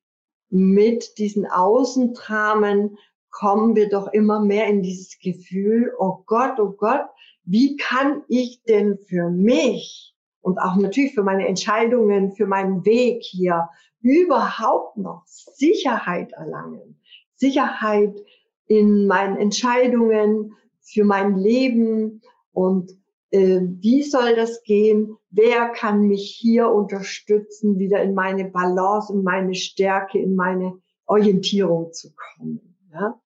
mit 0.50 1.18
diesen 1.18 1.46
Außendramen 1.46 2.98
kommen 3.32 3.76
wir 3.76 3.90
doch 3.90 4.08
immer 4.14 4.40
mehr 4.40 4.68
in 4.68 4.82
dieses 4.82 5.20
Gefühl, 5.20 5.94
oh 5.98 6.24
Gott, 6.26 6.60
oh 6.60 6.72
Gott, 6.72 7.06
wie 7.44 7.78
kann 7.78 8.24
ich 8.28 8.64
denn 8.64 8.98
für 9.08 9.30
mich 9.30 10.16
und 10.42 10.60
auch 10.60 10.76
natürlich 10.76 11.14
für 11.14 11.24
meine 11.24 11.48
Entscheidungen, 11.48 12.34
für 12.34 12.46
meinen 12.46 12.86
Weg 12.86 13.24
hier 13.24 13.70
überhaupt 14.02 14.98
noch 14.98 15.24
Sicherheit 15.26 16.34
erlangen? 16.34 17.00
Sicherheit 17.36 18.20
in 18.68 19.08
meinen 19.08 19.38
Entscheidungen, 19.38 20.54
für 20.82 21.04
mein 21.04 21.38
Leben 21.38 22.22
und 22.52 22.92
äh, 23.32 23.60
wie 23.62 24.04
soll 24.04 24.36
das 24.36 24.64
gehen? 24.64 25.18
Wer 25.30 25.70
kann 25.70 26.08
mich 26.08 26.38
hier 26.40 26.70
unterstützen, 26.70 27.78
wieder 27.78 28.02
in 28.02 28.14
meine 28.14 28.46
Balance, 28.46 29.14
in 29.14 29.24
meine 29.24 29.54
Stärke, 29.54 30.20
in 30.20 30.36
meine 30.36 30.80
Orientierung 31.06 31.92
zu 31.92 32.14
kommen? 32.16 32.67
Ja? 32.92 33.20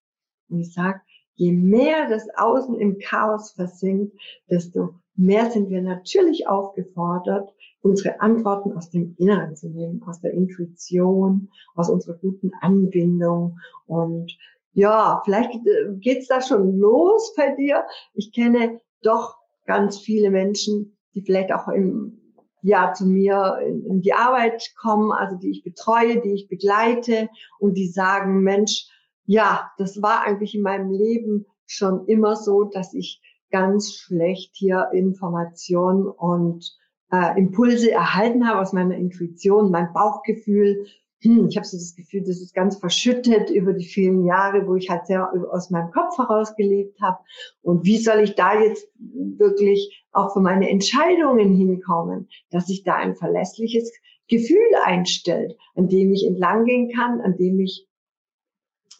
Und 0.50 0.60
ich 0.60 0.74
sage, 0.74 1.01
je 1.36 1.51
mehr 1.51 2.10
das 2.10 2.27
Außen 2.36 2.77
im 2.80 2.98
Chaos 3.00 3.51
versinkt, 3.51 4.15
desto 4.50 4.96
mehr 5.15 5.50
sind 5.50 5.70
wir 5.70 5.82
natürlich 5.82 6.48
aufgefordert, 6.48 7.53
unsere 7.82 8.22
Antworten 8.22 8.74
aus 8.74 8.89
dem 8.89 9.15
Inneren 9.18 9.56
zu 9.56 9.70
nehmen, 9.70 10.03
aus 10.03 10.22
der 10.22 10.32
Intuition, 10.34 11.50
aus 11.75 11.89
unserer 11.89 12.18
guten 12.18 12.51
Anbindung. 12.62 13.60
Und 13.88 14.38
ja, 14.74 15.22
vielleicht 15.25 15.53
äh, 15.53 15.94
geht's 16.00 16.27
da 16.27 16.41
schon 16.41 16.77
los 16.77 17.34
bei 17.36 17.56
dir. 17.56 17.86
Ich 18.13 18.32
kenne 18.32 18.80
doch 19.01 19.38
ganz 19.65 20.00
viele 20.00 20.30
Menschen, 20.30 20.96
die 21.13 21.22
vielleicht 21.22 21.51
auch 21.51 21.68
im 21.68 22.18
ja 22.63 22.94
zu 22.94 23.06
mir 23.06 23.60
in, 23.65 23.86
in 23.86 24.01
die 24.01 24.13
Arbeit 24.13 24.74
kommen, 24.80 25.12
also 25.12 25.36
die 25.36 25.50
ich 25.50 25.63
betreue, 25.63 26.22
die 26.22 26.34
ich 26.34 26.48
begleite 26.48 27.30
und 27.60 27.74
die 27.74 27.88
sagen, 27.88 28.41
Mensch, 28.44 28.88
ja, 29.25 29.71
das 29.77 30.01
war 30.01 30.23
eigentlich 30.23 30.55
in 30.55 30.61
meinem 30.61 30.91
Leben 30.91 31.45
schon 31.65 32.05
immer 32.07 32.35
so, 32.35 32.65
dass 32.65 32.93
ich 32.93 33.21
ganz 33.51 33.93
schlecht 33.93 34.51
hier 34.53 34.89
Informationen 34.93 36.07
und 36.07 36.77
äh, 37.11 37.37
Impulse 37.37 37.91
erhalten 37.91 38.47
habe 38.47 38.59
aus 38.59 38.73
meiner 38.73 38.95
Intuition, 38.95 39.71
mein 39.71 39.93
Bauchgefühl. 39.93 40.85
Hm, 41.21 41.47
ich 41.49 41.57
habe 41.57 41.67
so 41.67 41.77
das 41.77 41.95
Gefühl, 41.95 42.21
das 42.21 42.41
ist 42.41 42.55
ganz 42.55 42.77
verschüttet 42.77 43.49
über 43.51 43.73
die 43.73 43.85
vielen 43.85 44.25
Jahre, 44.25 44.67
wo 44.67 44.75
ich 44.75 44.89
halt 44.89 45.05
sehr 45.05 45.31
aus 45.51 45.69
meinem 45.69 45.91
Kopf 45.91 46.17
heraus 46.17 46.55
gelebt 46.55 46.99
habe. 47.01 47.19
Und 47.61 47.85
wie 47.85 47.97
soll 47.97 48.21
ich 48.21 48.35
da 48.35 48.59
jetzt 48.59 48.87
wirklich 48.97 50.05
auch 50.11 50.33
für 50.33 50.39
meine 50.39 50.69
Entscheidungen 50.69 51.53
hinkommen, 51.55 52.27
dass 52.49 52.67
sich 52.67 52.83
da 52.83 52.95
ein 52.95 53.15
verlässliches 53.15 53.91
Gefühl 54.27 54.69
einstellt, 54.83 55.57
an 55.75 55.89
dem 55.89 56.11
ich 56.11 56.25
entlang 56.25 56.65
gehen 56.65 56.91
kann, 56.95 57.21
an 57.21 57.35
dem 57.37 57.59
ich 57.59 57.87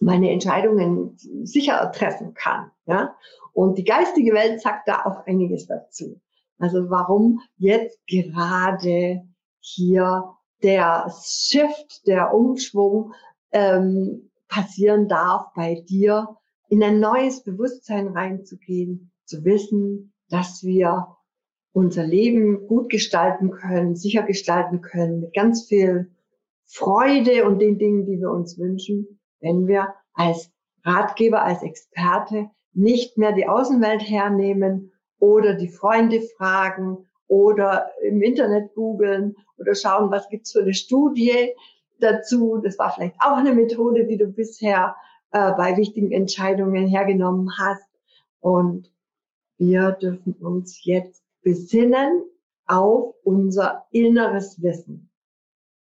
meine 0.02 0.32
Entscheidungen 0.32 1.16
sicher 1.44 1.92
treffen 1.94 2.34
kann. 2.34 2.72
Ja? 2.86 3.16
Und 3.54 3.78
die 3.78 3.84
geistige 3.84 4.34
Welt 4.34 4.62
sagt 4.62 4.88
da 4.88 5.06
auch 5.06 5.26
einiges 5.26 5.68
dazu. 5.68 6.20
Also 6.58 6.90
warum 6.90 7.40
jetzt 7.58 8.00
gerade 8.08 9.22
hier 9.60 10.34
der 10.64 11.12
Shift, 11.24 12.08
der 12.08 12.34
Umschwung 12.34 13.14
ähm, 13.52 14.30
passieren 14.48 15.08
darf 15.08 15.54
bei 15.56 15.84
dir, 15.88 16.38
in 16.70 16.84
ein 16.84 17.00
neues 17.00 17.44
Bewusstsein 17.44 18.08
reinzugehen, 18.08 19.12
zu 19.26 19.44
wissen, 19.44 20.14
dass 20.30 20.64
wir 20.64 21.16
unser 21.74 22.06
Leben 22.06 22.68
gut 22.68 22.90
gestalten 22.90 23.52
können, 23.52 23.96
sicher 23.96 24.24
gestalten 24.24 24.82
können, 24.82 25.22
mit 25.22 25.34
ganz 25.34 25.68
viel 25.68 26.12
Freude 26.66 27.46
und 27.46 27.60
den 27.60 27.78
Dingen, 27.78 28.06
die 28.06 28.20
wir 28.20 28.32
uns 28.32 28.58
wünschen, 28.58 29.20
wenn 29.42 29.68
wir 29.68 29.94
als 30.14 30.52
Ratgeber, 30.84 31.44
als 31.44 31.64
Experte 31.64 32.50
nicht 32.74 33.18
mehr 33.18 33.34
die 33.34 33.48
Außenwelt 33.48 34.02
hernehmen 34.02 34.92
oder 35.20 35.54
die 35.54 35.68
Freunde 35.68 36.22
fragen 36.38 37.08
oder 37.28 37.92
im 38.02 38.22
Internet 38.22 38.74
googeln 38.74 39.36
oder 39.58 39.76
schauen, 39.76 40.12
was 40.12 40.30
gibt's 40.30 40.52
für 40.52 40.62
eine 40.62 40.74
Studie 40.74 41.54
dazu. 42.00 42.60
Das 42.64 42.78
war 42.80 42.92
vielleicht 42.94 43.16
auch 43.20 43.38
eine 43.38 43.54
Methode, 43.54 44.06
die 44.06 44.18
du 44.18 44.28
bisher 44.28 44.96
äh, 45.32 45.52
bei 45.54 45.78
wichtigen 45.78 46.12
Entscheidungen 46.12 46.88
hergenommen 46.88 47.50
hast. 47.58 47.88
Und 48.40 48.92
wir 49.58 49.92
dürfen 49.92 50.34
uns 50.34 50.84
jetzt 50.84 51.24
besinnen 51.44 52.24
auf 52.66 53.16
unser 53.24 53.86
inneres 53.92 54.62
Wissen. 54.62 55.10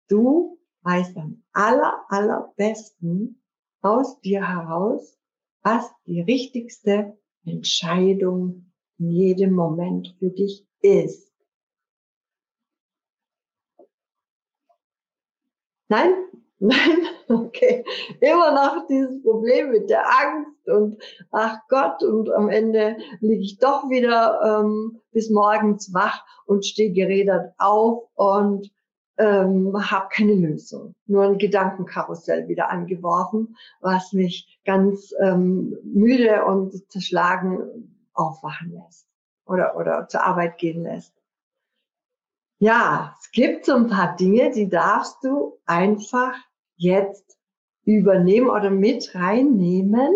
Du 0.07 0.58
weißt 0.83 1.17
am 1.17 1.43
aller, 1.53 2.05
allerbesten 2.09 3.41
aus 3.81 4.19
dir 4.21 4.47
heraus, 4.47 5.17
was 5.61 5.89
die 6.05 6.21
richtigste 6.21 7.17
Entscheidung 7.45 8.71
in 8.97 9.11
jedem 9.11 9.53
Moment 9.53 10.15
für 10.19 10.29
dich 10.29 10.65
ist. 10.81 11.31
Nein? 15.87 16.13
Nein? 16.59 17.07
Okay. 17.29 17.85
Immer 18.19 18.51
noch 18.53 18.87
dieses 18.87 19.21
Problem 19.23 19.71
mit 19.71 19.89
der 19.89 20.03
Angst 20.05 20.67
und 20.67 21.01
ach 21.31 21.59
Gott 21.69 22.03
und 22.03 22.29
am 22.31 22.49
Ende 22.49 22.97
liege 23.21 23.43
ich 23.43 23.59
doch 23.59 23.89
wieder 23.89 24.41
ähm, 24.43 24.99
bis 25.11 25.29
morgens 25.29 25.93
wach 25.93 26.25
und 26.47 26.65
stehe 26.65 26.91
gerädert 26.91 27.53
auf 27.57 28.09
und 28.15 28.71
ähm, 29.19 29.73
habe 29.77 30.07
keine 30.11 30.33
Lösung. 30.33 30.95
Nur 31.05 31.25
ein 31.25 31.37
Gedankenkarussell 31.37 32.47
wieder 32.47 32.69
angeworfen, 32.69 33.57
was 33.81 34.13
mich 34.13 34.59
ganz 34.65 35.13
ähm, 35.21 35.77
müde 35.83 36.45
und 36.45 36.89
zerschlagen 36.91 37.95
aufwachen 38.13 38.71
lässt 38.71 39.07
oder, 39.45 39.75
oder 39.75 40.07
zur 40.07 40.23
Arbeit 40.23 40.57
gehen 40.57 40.83
lässt. 40.83 41.13
Ja, 42.59 43.15
es 43.19 43.31
gibt 43.31 43.65
so 43.65 43.75
ein 43.75 43.87
paar 43.87 44.15
Dinge, 44.15 44.51
die 44.51 44.67
darfst 44.67 45.23
du 45.23 45.59
einfach 45.65 46.35
jetzt 46.75 47.37
übernehmen 47.83 48.49
oder 48.49 48.69
mit 48.69 49.15
reinnehmen 49.15 50.13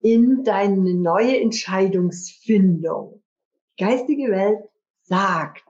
in 0.00 0.44
deine 0.44 0.94
neue 0.94 1.40
Entscheidungsfindung. 1.40 3.22
Die 3.78 3.84
geistige 3.84 4.30
Welt 4.30 4.60
sagt, 5.02 5.64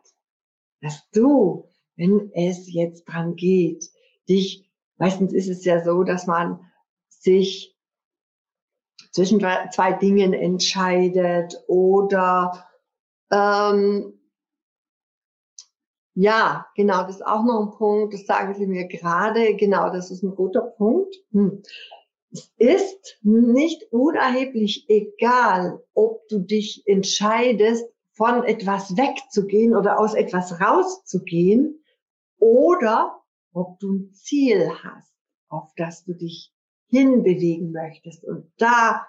dass 0.80 1.08
du, 1.10 1.68
wenn 1.96 2.30
es 2.34 2.72
jetzt 2.72 3.04
dran 3.04 3.36
geht, 3.36 3.90
dich, 4.28 4.68
meistens 4.96 5.32
ist 5.32 5.48
es 5.48 5.64
ja 5.64 5.84
so, 5.84 6.02
dass 6.02 6.26
man 6.26 6.60
sich 7.08 7.76
zwischen 9.12 9.40
zwei 9.40 9.92
Dingen 9.92 10.32
entscheidet 10.32 11.56
oder 11.68 12.66
ähm, 13.30 14.18
ja, 16.14 16.66
genau, 16.76 17.02
das 17.02 17.16
ist 17.16 17.26
auch 17.26 17.44
noch 17.44 17.60
ein 17.60 17.76
Punkt, 17.76 18.14
das 18.14 18.26
sagen 18.26 18.54
Sie 18.54 18.66
mir 18.66 18.86
gerade, 18.86 19.56
genau, 19.56 19.90
das 19.90 20.10
ist 20.10 20.22
ein 20.22 20.34
guter 20.34 20.62
Punkt. 20.62 21.14
Hm. 21.32 21.62
Es 22.30 22.50
ist 22.56 23.18
nicht 23.22 23.92
unerheblich 23.92 24.86
egal, 24.88 25.80
ob 25.94 26.26
du 26.28 26.40
dich 26.40 26.82
entscheidest, 26.86 27.84
von 28.12 28.44
etwas 28.44 28.96
wegzugehen 28.96 29.76
oder 29.76 29.98
aus 29.98 30.14
etwas 30.14 30.60
rauszugehen 30.60 31.83
oder 32.38 33.22
ob 33.52 33.78
du 33.78 33.92
ein 33.92 34.12
Ziel 34.12 34.70
hast, 34.82 35.14
auf 35.48 35.72
das 35.76 36.04
du 36.04 36.14
dich 36.14 36.52
hinbewegen 36.88 37.72
möchtest 37.72 38.24
und 38.24 38.52
da 38.58 39.06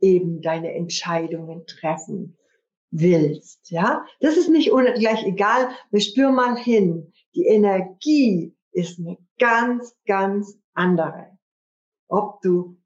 eben 0.00 0.40
deine 0.40 0.74
Entscheidungen 0.74 1.66
treffen 1.66 2.38
willst, 2.90 3.70
ja. 3.70 4.04
Das 4.20 4.36
ist 4.36 4.48
nicht 4.48 4.70
gleich 4.70 5.24
egal. 5.24 5.70
Wir 5.90 6.00
spüren 6.00 6.34
mal 6.34 6.56
hin. 6.56 7.12
Die 7.34 7.46
Energie 7.46 8.56
ist 8.72 8.98
eine 8.98 9.18
ganz, 9.38 9.96
ganz 10.06 10.58
andere. 10.74 11.38
Ob 12.08 12.40
du 12.40 12.78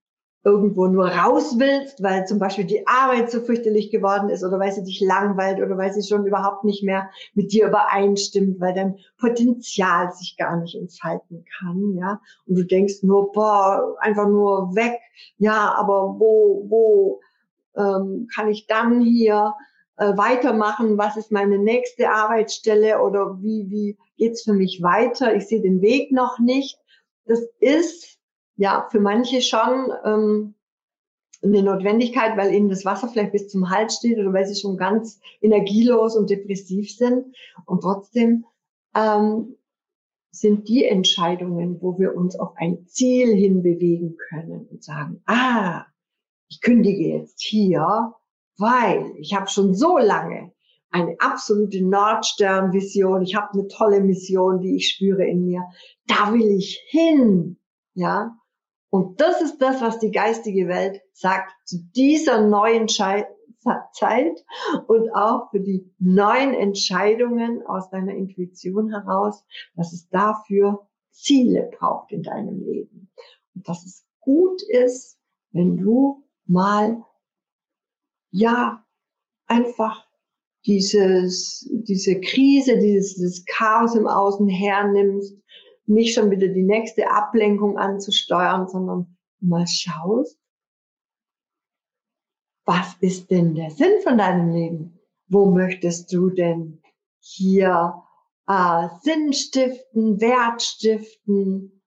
irgendwo 0.44 0.86
nur 0.88 1.06
raus 1.06 1.54
willst, 1.58 2.02
weil 2.02 2.26
zum 2.26 2.38
Beispiel 2.38 2.64
die 2.64 2.86
Arbeit 2.86 3.30
so 3.30 3.40
fürchterlich 3.40 3.90
geworden 3.90 4.28
ist 4.28 4.42
oder 4.42 4.58
weil 4.58 4.72
sie 4.72 4.82
dich 4.82 5.00
langweilt 5.00 5.60
oder 5.60 5.78
weil 5.78 5.92
sie 5.92 6.02
schon 6.02 6.26
überhaupt 6.26 6.64
nicht 6.64 6.82
mehr 6.82 7.10
mit 7.34 7.52
dir 7.52 7.68
übereinstimmt, 7.68 8.60
weil 8.60 8.74
dein 8.74 8.98
Potenzial 9.18 10.12
sich 10.12 10.36
gar 10.36 10.56
nicht 10.56 10.74
entfalten 10.74 11.44
kann, 11.58 11.94
ja. 11.96 12.20
Und 12.46 12.56
du 12.56 12.64
denkst 12.64 13.02
nur, 13.02 13.30
boah, 13.30 13.96
einfach 14.00 14.28
nur 14.28 14.74
weg, 14.74 14.98
ja, 15.38 15.74
aber 15.76 16.16
wo, 16.18 16.66
wo 16.68 17.20
ähm, 17.76 18.26
kann 18.34 18.48
ich 18.48 18.66
dann 18.66 19.00
hier 19.00 19.54
äh, 19.96 20.16
weitermachen? 20.16 20.98
Was 20.98 21.16
ist 21.16 21.30
meine 21.30 21.58
nächste 21.58 22.10
Arbeitsstelle 22.10 23.00
oder 23.00 23.40
wie, 23.40 23.70
wie 23.70 23.98
geht's 24.16 24.42
für 24.42 24.54
mich 24.54 24.82
weiter? 24.82 25.36
Ich 25.36 25.46
sehe 25.46 25.60
den 25.60 25.80
Weg 25.80 26.10
noch 26.10 26.40
nicht. 26.40 26.78
Das 27.26 27.40
ist 27.60 28.18
ja 28.56 28.88
für 28.90 29.00
manche 29.00 29.40
schon 29.40 29.92
ähm, 30.04 30.54
eine 31.42 31.62
Notwendigkeit, 31.62 32.36
weil 32.36 32.54
ihnen 32.54 32.68
das 32.68 32.84
Wasser 32.84 33.08
vielleicht 33.08 33.32
bis 33.32 33.48
zum 33.48 33.70
Hals 33.70 33.96
steht 33.96 34.18
oder 34.18 34.32
weil 34.32 34.46
sie 34.46 34.60
schon 34.60 34.76
ganz 34.76 35.20
energielos 35.40 36.16
und 36.16 36.30
depressiv 36.30 36.94
sind. 36.94 37.34
Und 37.66 37.82
trotzdem 37.82 38.44
ähm, 38.94 39.56
sind 40.30 40.68
die 40.68 40.84
Entscheidungen, 40.84 41.82
wo 41.82 41.98
wir 41.98 42.14
uns 42.14 42.38
auf 42.38 42.54
ein 42.56 42.86
Ziel 42.86 43.34
hinbewegen 43.34 44.16
können 44.16 44.66
und 44.70 44.84
sagen, 44.84 45.20
ah, 45.26 45.84
ich 46.48 46.60
kündige 46.60 47.08
jetzt 47.08 47.40
hier 47.40 48.14
weil 48.58 49.12
ich 49.18 49.34
habe 49.34 49.48
schon 49.48 49.74
so 49.74 49.98
lange 49.98 50.52
eine 50.90 51.16
absolute 51.20 51.82
Nordstern-Vision. 51.84 53.22
Ich 53.22 53.34
habe 53.34 53.52
eine 53.52 53.66
tolle 53.68 54.00
Mission, 54.00 54.60
die 54.60 54.76
ich 54.76 54.90
spüre 54.90 55.24
in 55.24 55.44
mir. 55.44 55.62
Da 56.06 56.32
will 56.32 56.50
ich 56.50 56.80
hin, 56.88 57.58
ja. 57.94 58.36
Und 58.92 59.22
das 59.22 59.40
ist 59.40 59.56
das, 59.62 59.80
was 59.80 59.98
die 60.00 60.10
geistige 60.10 60.68
Welt 60.68 61.00
sagt 61.14 61.50
zu 61.64 61.78
dieser 61.96 62.46
neuen 62.46 62.90
Schei 62.90 63.26
Zeit 63.92 64.44
und 64.86 65.08
auch 65.14 65.50
für 65.50 65.60
die 65.60 65.88
neuen 65.98 66.52
Entscheidungen 66.52 67.64
aus 67.64 67.88
deiner 67.90 68.12
Intuition 68.12 68.90
heraus, 68.90 69.44
dass 69.76 69.92
es 69.92 70.08
dafür 70.08 70.88
Ziele 71.10 71.70
braucht 71.78 72.12
in 72.12 72.22
deinem 72.22 72.60
Leben. 72.60 73.10
Und 73.54 73.68
dass 73.68 73.86
es 73.86 74.04
gut 74.20 74.60
ist, 74.62 75.18
wenn 75.52 75.76
du 75.76 76.24
mal 76.44 77.02
ja, 78.30 78.84
einfach 79.46 80.06
dieses, 80.66 81.68
diese 81.70 82.20
Krise, 82.20 82.78
dieses, 82.78 83.14
dieses 83.14 83.44
Chaos 83.46 83.94
im 83.94 84.06
Außen 84.06 84.48
hernimmst, 84.48 85.41
nicht 85.92 86.14
schon 86.14 86.30
wieder 86.30 86.48
die 86.48 86.62
nächste 86.62 87.10
Ablenkung 87.10 87.78
anzusteuern, 87.78 88.68
sondern 88.68 89.16
mal 89.40 89.66
schaust, 89.66 90.38
was 92.64 92.94
ist 93.00 93.30
denn 93.30 93.54
der 93.54 93.70
Sinn 93.70 94.00
von 94.02 94.18
deinem 94.18 94.50
Leben? 94.50 94.98
Wo 95.26 95.50
möchtest 95.50 96.12
du 96.12 96.30
denn 96.30 96.80
hier 97.18 98.02
äh, 98.46 98.88
Sinn 99.02 99.32
stiften, 99.32 100.20
Wert 100.20 100.62
stiften 100.62 101.82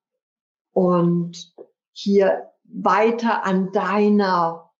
und 0.73 1.53
hier 1.91 2.51
weiter 2.63 3.45
an 3.45 3.71
deiner 3.71 4.71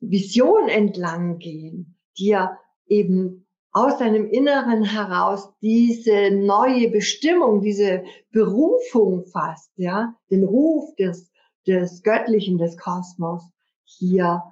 Vision 0.00 0.68
entlang 0.68 1.38
gehen, 1.38 1.98
dir 2.18 2.58
eben 2.86 3.46
aus 3.72 3.98
deinem 3.98 4.26
Inneren 4.28 4.82
heraus 4.82 5.52
diese 5.62 6.30
neue 6.30 6.90
Bestimmung, 6.90 7.60
diese 7.60 8.02
Berufung 8.32 9.26
fast, 9.26 9.70
ja, 9.76 10.14
den 10.30 10.44
Ruf 10.44 10.94
des, 10.96 11.30
des 11.66 12.02
Göttlichen, 12.02 12.58
des 12.58 12.76
Kosmos 12.76 13.42
hier 13.84 14.42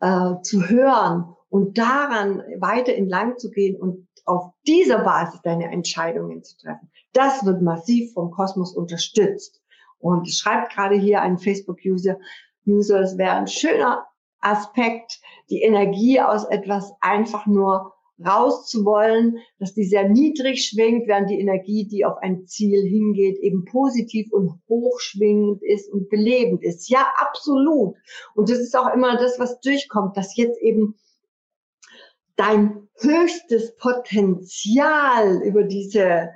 äh, 0.00 0.34
zu 0.42 0.68
hören 0.68 1.34
und 1.48 1.78
daran 1.78 2.42
weiter 2.58 2.94
entlang 2.94 3.36
zu 3.38 3.50
gehen 3.50 3.76
und 3.76 4.06
auf 4.24 4.52
dieser 4.66 4.98
Basis 4.98 5.40
deine 5.42 5.72
Entscheidungen 5.72 6.44
zu 6.44 6.56
treffen. 6.58 6.90
Das 7.12 7.44
wird 7.44 7.62
massiv 7.62 8.12
vom 8.12 8.30
Kosmos 8.30 8.74
unterstützt. 8.76 9.60
Und 9.98 10.28
schreibt 10.28 10.72
gerade 10.72 10.94
hier 10.94 11.22
ein 11.22 11.38
Facebook-User, 11.38 12.18
User, 12.66 13.00
es 13.00 13.16
wäre 13.16 13.32
ein 13.32 13.48
schöner 13.48 14.06
Aspekt, 14.40 15.18
die 15.50 15.62
Energie 15.62 16.20
aus 16.20 16.44
etwas 16.44 16.92
einfach 17.00 17.46
nur 17.46 17.94
rauszuwollen, 18.24 19.38
dass 19.58 19.74
die 19.74 19.84
sehr 19.84 20.08
niedrig 20.08 20.66
schwingt, 20.66 21.06
während 21.06 21.30
die 21.30 21.38
Energie, 21.40 21.86
die 21.86 22.04
auf 22.04 22.18
ein 22.18 22.46
Ziel 22.46 22.82
hingeht, 22.82 23.38
eben 23.38 23.64
positiv 23.64 24.32
und 24.32 24.60
hochschwingend 24.68 25.62
ist 25.62 25.92
und 25.92 26.08
belebend 26.08 26.62
ist. 26.62 26.88
Ja, 26.88 27.06
absolut. 27.16 27.96
Und 28.34 28.50
das 28.50 28.58
ist 28.58 28.76
auch 28.76 28.92
immer 28.92 29.16
das, 29.16 29.38
was 29.38 29.60
durchkommt, 29.60 30.16
dass 30.16 30.36
jetzt 30.36 30.60
eben 30.60 30.96
dein 32.36 32.88
höchstes 33.00 33.76
Potenzial 33.76 35.42
über 35.42 35.64
diese 35.64 36.30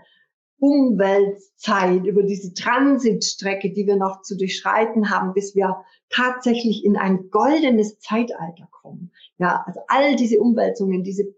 Umweltzeit, 0.58 2.06
über 2.06 2.22
diese 2.22 2.54
Transitstrecke, 2.54 3.72
die 3.72 3.86
wir 3.86 3.96
noch 3.96 4.22
zu 4.22 4.36
durchschreiten 4.36 5.10
haben, 5.10 5.32
bis 5.34 5.56
wir 5.56 5.82
tatsächlich 6.08 6.84
in 6.84 6.96
ein 6.96 7.30
goldenes 7.30 7.98
Zeitalter 7.98 8.68
kommen. 8.70 9.10
Ja, 9.38 9.64
also 9.66 9.80
all 9.88 10.14
diese 10.14 10.38
Umwälzungen, 10.38 11.02
diese 11.02 11.34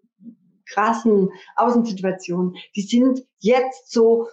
krassen 0.75 1.31
Außensituationen, 1.57 2.57
die 2.75 2.83
sind 2.83 3.25
jetzt 3.39 3.91
so 3.93 4.29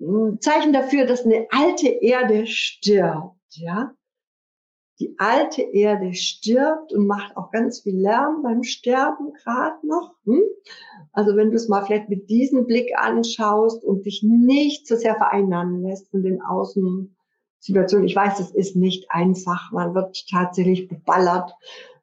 ein 0.00 0.40
Zeichen 0.40 0.72
dafür, 0.72 1.06
dass 1.06 1.24
eine 1.24 1.46
alte 1.50 1.88
Erde 1.88 2.46
stirbt, 2.46 3.36
ja. 3.50 3.92
Die 4.98 5.14
alte 5.18 5.60
Erde 5.60 6.14
stirbt 6.14 6.92
und 6.94 7.06
macht 7.06 7.36
auch 7.36 7.50
ganz 7.50 7.82
viel 7.82 8.00
Lärm 8.00 8.42
beim 8.42 8.62
Sterben 8.62 9.34
gerade 9.34 9.86
noch. 9.86 10.14
Hm? 10.24 10.42
Also 11.12 11.36
wenn 11.36 11.50
du 11.50 11.56
es 11.56 11.68
mal 11.68 11.84
vielleicht 11.84 12.08
mit 12.08 12.30
diesem 12.30 12.66
Blick 12.66 12.90
anschaust 12.96 13.84
und 13.84 14.06
dich 14.06 14.22
nicht 14.22 14.86
so 14.86 14.96
sehr 14.96 15.14
vereinnahmen 15.14 15.82
lässt 15.82 16.10
von 16.10 16.22
den 16.22 16.40
Außensituationen. 16.40 18.06
Ich 18.06 18.16
weiß, 18.16 18.40
es 18.40 18.54
ist 18.54 18.74
nicht 18.74 19.10
einfach. 19.10 19.70
Man 19.70 19.94
wird 19.94 20.24
tatsächlich 20.30 20.88
beballert 20.88 21.52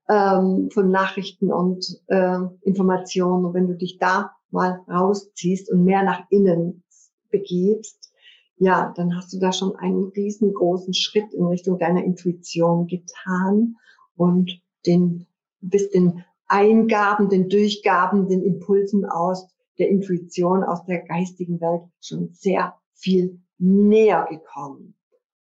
ähm, 0.10 0.70
von 0.72 0.90
Nachrichten 0.90 1.52
und 1.52 2.02
äh, 2.08 2.40
Informationen. 2.62 3.46
Und 3.46 3.54
wenn 3.54 3.68
du 3.68 3.76
dich 3.76 3.98
da 3.98 4.32
mal 4.52 4.82
rausziehst 4.88 5.72
und 5.72 5.84
mehr 5.84 6.04
nach 6.04 6.26
innen 6.30 6.84
begibst, 7.30 8.12
ja, 8.58 8.94
dann 8.96 9.16
hast 9.16 9.34
du 9.34 9.40
da 9.40 9.52
schon 9.52 9.76
einen 9.76 10.06
riesengroßen 10.06 10.94
Schritt 10.94 11.34
in 11.34 11.46
Richtung 11.46 11.80
deiner 11.80 12.04
Intuition 12.04 12.88
getan 12.88 13.76
und 14.16 14.62
den, 14.86 15.28
bist 15.62 15.94
den 15.94 16.24
Eingaben, 16.48 17.30
den 17.30 17.50
Durchgaben, 17.50 18.28
den 18.28 18.44
Impulsen 18.44 19.06
aus 19.06 19.48
der 19.80 19.90
Intuition, 19.90 20.64
aus 20.64 20.86
der 20.86 21.00
geistigen 21.00 21.60
Welt 21.60 21.82
schon 22.00 22.30
sehr 22.34 22.76
viel 22.94 23.42
näher 23.58 24.28
gekommen. 24.30 24.96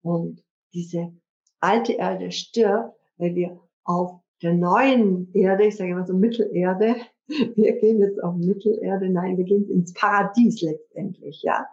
Und 0.02 0.42
diese 0.72 1.12
alte 1.60 1.92
Erde 1.92 2.32
stirbt, 2.32 2.96
weil 3.18 3.34
wir 3.34 3.60
auf 3.84 4.20
der 4.44 4.54
neuen 4.54 5.32
Erde, 5.32 5.66
ich 5.66 5.76
sage 5.76 5.90
immer 5.90 6.06
so 6.06 6.12
Mittelerde, 6.12 6.96
wir 7.26 7.72
gehen 7.80 7.98
jetzt 7.98 8.22
auf 8.22 8.36
Mittelerde, 8.36 9.08
nein, 9.08 9.38
wir 9.38 9.44
gehen 9.44 9.68
ins 9.70 9.92
Paradies 9.94 10.60
letztendlich, 10.60 11.42
ja, 11.42 11.66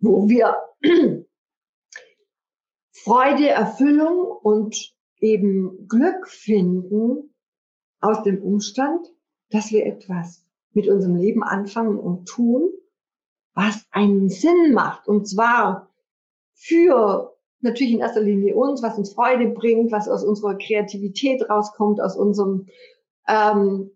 wo 0.00 0.28
wir 0.28 0.56
Freude, 2.92 3.48
Erfüllung 3.48 4.38
und 4.42 4.94
eben 5.20 5.86
Glück 5.88 6.26
finden 6.26 7.34
aus 8.00 8.22
dem 8.22 8.42
Umstand, 8.42 9.06
dass 9.50 9.70
wir 9.70 9.84
etwas 9.84 10.46
mit 10.72 10.88
unserem 10.88 11.16
Leben 11.16 11.42
anfangen 11.42 11.98
und 11.98 12.26
tun, 12.26 12.70
was 13.52 13.84
einen 13.90 14.30
Sinn 14.30 14.72
macht, 14.72 15.06
und 15.06 15.28
zwar 15.28 15.90
für 16.54 17.29
natürlich 17.60 17.92
in 17.92 18.00
erster 18.00 18.20
Linie 18.20 18.54
uns, 18.54 18.82
was 18.82 18.96
uns 18.98 19.12
Freude 19.12 19.48
bringt, 19.48 19.92
was 19.92 20.08
aus 20.08 20.24
unserer 20.24 20.56
Kreativität 20.56 21.48
rauskommt, 21.48 22.00
aus 22.00 22.16
unserem, 22.16 22.66
ähm, 23.28 23.90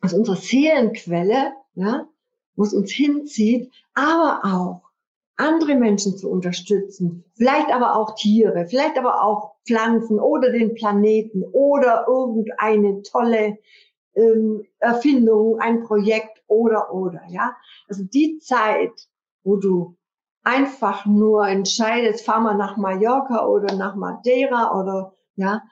aus 0.00 0.12
unserer 0.12 0.36
Seelenquelle, 0.36 1.52
ja, 1.74 2.06
wo 2.56 2.62
es 2.62 2.72
uns 2.72 2.92
hinzieht, 2.92 3.70
aber 3.94 4.40
auch 4.44 4.82
andere 5.36 5.74
Menschen 5.74 6.16
zu 6.16 6.30
unterstützen, 6.30 7.24
vielleicht 7.34 7.72
aber 7.72 7.96
auch 7.96 8.14
Tiere, 8.14 8.66
vielleicht 8.68 8.96
aber 8.96 9.22
auch 9.22 9.54
Pflanzen 9.66 10.20
oder 10.20 10.50
den 10.50 10.74
Planeten 10.74 11.42
oder 11.52 12.04
irgendeine 12.06 13.02
tolle 13.02 13.58
ähm, 14.14 14.64
Erfindung, 14.78 15.58
ein 15.58 15.82
Projekt 15.82 16.42
oder 16.46 16.94
oder 16.94 17.22
ja. 17.28 17.56
Also 17.88 18.04
die 18.04 18.38
Zeit, 18.38 18.92
wo 19.42 19.56
du 19.56 19.96
einfach 20.44 21.06
nur 21.06 21.46
entscheidest, 21.48 22.24
fahr 22.24 22.40
mal 22.40 22.54
nach 22.54 22.76
Mallorca 22.76 23.46
oder 23.46 23.74
nach 23.74 23.96
Madeira 23.96 24.78
oder 24.78 25.14
ja, 25.36 25.62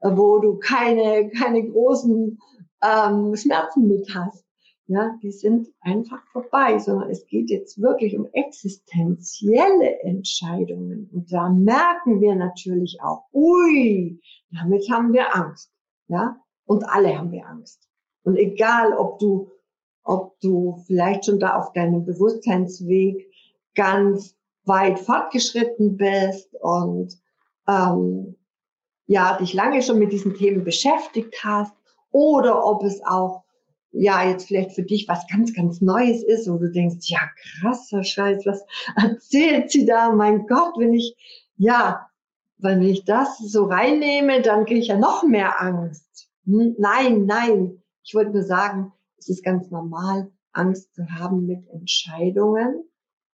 wo 0.00 0.38
du 0.38 0.58
keine, 0.58 1.30
keine 1.30 1.68
großen 1.70 2.38
ähm, 2.82 3.36
Schmerzen 3.36 3.86
mit 3.86 4.08
hast. 4.14 4.44
Ja, 4.88 5.16
die 5.22 5.30
sind 5.30 5.68
einfach 5.80 6.22
vorbei, 6.32 6.78
sondern 6.78 7.08
es 7.08 7.24
geht 7.26 7.50
jetzt 7.50 7.80
wirklich 7.80 8.18
um 8.18 8.26
existenzielle 8.32 10.00
Entscheidungen. 10.02 11.08
Und 11.12 11.32
da 11.32 11.48
merken 11.48 12.20
wir 12.20 12.34
natürlich 12.34 12.98
auch, 13.00 13.24
ui, 13.32 14.20
damit 14.50 14.90
haben 14.90 15.12
wir 15.12 15.34
Angst. 15.36 15.72
Ja, 16.08 16.36
und 16.66 16.84
alle 16.84 17.16
haben 17.16 17.30
wir 17.30 17.46
Angst. 17.46 17.88
Und 18.24 18.36
egal, 18.36 18.92
ob 18.92 19.18
du, 19.18 19.50
ob 20.02 20.38
du 20.40 20.82
vielleicht 20.86 21.26
schon 21.26 21.38
da 21.38 21.56
auf 21.56 21.72
deinem 21.72 22.04
Bewusstseinsweg 22.04 23.31
ganz 23.74 24.36
weit 24.64 24.98
fortgeschritten 24.98 25.96
bist 25.96 26.54
und 26.60 27.18
ähm, 27.68 28.36
ja 29.06 29.36
dich 29.38 29.54
lange 29.54 29.82
schon 29.82 29.98
mit 29.98 30.12
diesen 30.12 30.34
Themen 30.34 30.64
beschäftigt 30.64 31.34
hast 31.42 31.74
oder 32.10 32.64
ob 32.64 32.84
es 32.84 33.00
auch 33.04 33.44
ja 33.90 34.26
jetzt 34.26 34.46
vielleicht 34.46 34.72
für 34.72 34.82
dich 34.82 35.06
was 35.08 35.26
ganz 35.28 35.52
ganz 35.54 35.80
Neues 35.80 36.22
ist, 36.22 36.50
wo 36.50 36.56
du 36.56 36.70
denkst, 36.70 37.08
ja 37.08 37.20
krasser 37.60 38.04
Scheiß, 38.04 38.46
was 38.46 38.64
erzählt 38.96 39.70
sie 39.70 39.84
da? 39.84 40.12
Mein 40.12 40.46
Gott, 40.46 40.74
wenn 40.78 40.94
ich 40.94 41.16
ja, 41.56 42.08
wenn 42.58 42.82
ich 42.82 43.04
das 43.04 43.38
so 43.38 43.64
reinnehme, 43.64 44.42
dann 44.42 44.64
kriege 44.64 44.80
ich 44.80 44.88
ja 44.88 44.98
noch 44.98 45.24
mehr 45.24 45.60
Angst. 45.60 46.28
Hm? 46.44 46.74
Nein, 46.78 47.26
nein, 47.26 47.82
ich 48.04 48.14
wollte 48.14 48.32
nur 48.32 48.42
sagen, 48.42 48.92
es 49.18 49.28
ist 49.28 49.44
ganz 49.44 49.70
normal, 49.70 50.30
Angst 50.52 50.94
zu 50.94 51.06
haben 51.08 51.46
mit 51.46 51.68
Entscheidungen 51.68 52.84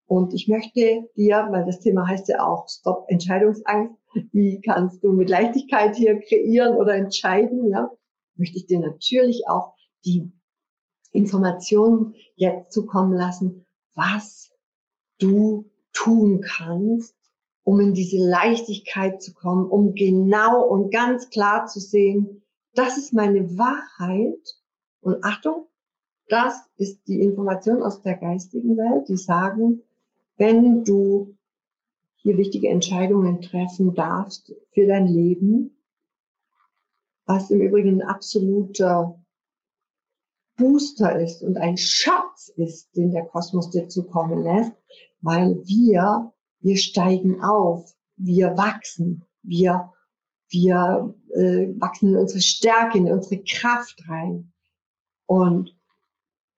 und 0.09 0.33
ich 0.33 0.49
möchte 0.49 1.07
dir, 1.17 1.49
weil 1.51 1.67
das 1.67 1.81
Thema 1.81 2.09
heißt 2.09 2.29
ja 2.29 2.43
auch 2.43 2.67
Stop 2.67 3.05
Entscheidungsangst, 3.09 3.95
wie 4.33 4.59
kannst 4.63 5.05
du 5.05 5.13
mit 5.13 5.29
Leichtigkeit 5.29 5.95
hier 5.97 6.19
kreieren 6.19 6.77
oder 6.77 6.95
entscheiden, 6.95 7.69
ja, 7.69 7.91
möchte 8.35 8.57
ich 8.57 8.67
dir 8.67 8.81
natürlich 8.81 9.43
auch 9.49 9.75
die 10.07 10.33
Informationen 11.13 12.15
jetzt 12.37 12.73
zukommen 12.73 13.13
lassen, 13.13 13.67
was 13.95 14.51
du 15.19 15.71
tun 15.93 16.41
kannst, 16.41 17.15
um 17.63 17.79
in 17.79 17.93
diese 17.93 18.17
Leichtigkeit 18.17 19.21
zu 19.21 19.35
kommen, 19.35 19.67
um 19.67 19.95
genau 19.95 20.67
und 20.67 20.91
ganz 20.91 21.29
klar 21.29 21.67
zu 21.67 21.81
sehen, 21.81 22.43
das 22.73 22.97
ist 22.97 23.13
meine 23.13 23.59
Wahrheit. 23.59 24.57
Und 25.01 25.23
Achtung, 25.23 25.67
das 26.29 26.59
ist 26.77 27.07
die 27.09 27.21
Information 27.21 27.83
aus 27.83 28.01
der 28.01 28.17
geistigen 28.17 28.79
Welt, 28.79 29.07
die 29.09 29.19
sagen, 29.19 29.83
wenn 30.39 30.85
du 30.85 31.37
hier 32.17 32.39
wichtige 32.39 32.69
Entscheidungen 32.69 33.43
treffen 33.43 33.95
darfst 33.95 34.55
für 34.73 34.87
dein 34.87 35.07
Leben, 35.07 35.77
was 37.27 37.51
im 37.51 37.61
Übrigen 37.61 38.01
ein 38.01 38.09
absoluter 38.09 39.23
Booster 40.57 41.21
ist 41.21 41.43
und 41.43 41.57
ein 41.57 41.77
Schatz 41.77 42.53
ist, 42.57 42.97
den 42.97 43.13
der 43.13 43.27
Kosmos 43.27 43.71
dir 43.71 43.89
zukommen 43.89 44.43
lässt, 44.43 44.73
weil 45.21 45.57
wir, 45.65 46.33
wir 46.61 46.77
steigen 46.77 47.43
auf, 47.43 47.95
wir 48.17 48.57
wachsen, 48.57 49.25
wir, 49.43 49.93
wir 50.49 51.15
äh, 51.35 51.69
wachsen 51.79 52.11
in 52.11 52.17
unsere 52.17 52.41
Stärke, 52.41 52.99
in 52.99 53.11
unsere 53.11 53.43
Kraft 53.43 54.03
rein. 54.09 54.53
Und 55.27 55.77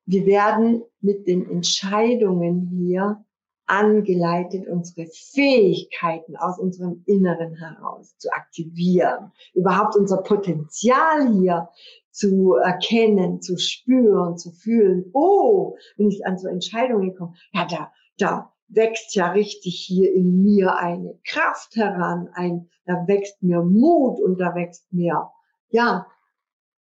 wir 0.07 0.25
werden 0.25 0.83
mit 1.01 1.27
den 1.27 1.49
Entscheidungen 1.51 2.69
hier 2.69 3.25
angeleitet, 3.71 4.67
unsere 4.69 5.07
Fähigkeiten 5.07 6.37
aus 6.37 6.59
unserem 6.59 7.05
Inneren 7.07 7.55
heraus 7.55 8.17
zu 8.19 8.29
aktivieren, 8.33 9.31
überhaupt 9.55 9.95
unser 9.95 10.23
Potenzial 10.23 11.33
hier 11.33 11.69
zu 12.11 12.55
erkennen, 12.55 13.41
zu 13.41 13.57
spüren, 13.59 14.37
zu 14.37 14.51
fühlen. 14.51 15.05
Oh, 15.13 15.77
wenn 15.97 16.09
ich 16.09 16.27
an 16.27 16.37
so 16.37 16.49
Entscheidungen 16.49 17.15
komme, 17.15 17.35
ja, 17.53 17.67
da, 17.67 17.93
da 18.19 18.53
wächst 18.69 19.15
ja 19.15 19.31
richtig 19.31 19.85
hier 19.87 20.13
in 20.13 20.43
mir 20.43 20.77
eine 20.77 21.19
Kraft 21.25 21.77
heran, 21.77 22.29
ein, 22.35 22.69
da 22.87 23.07
wächst 23.07 23.41
mir 23.43 23.63
Mut 23.63 24.21
und 24.21 24.41
da 24.41 24.55
wächst 24.55 24.93
mir, 24.93 25.31
ja, 25.69 26.07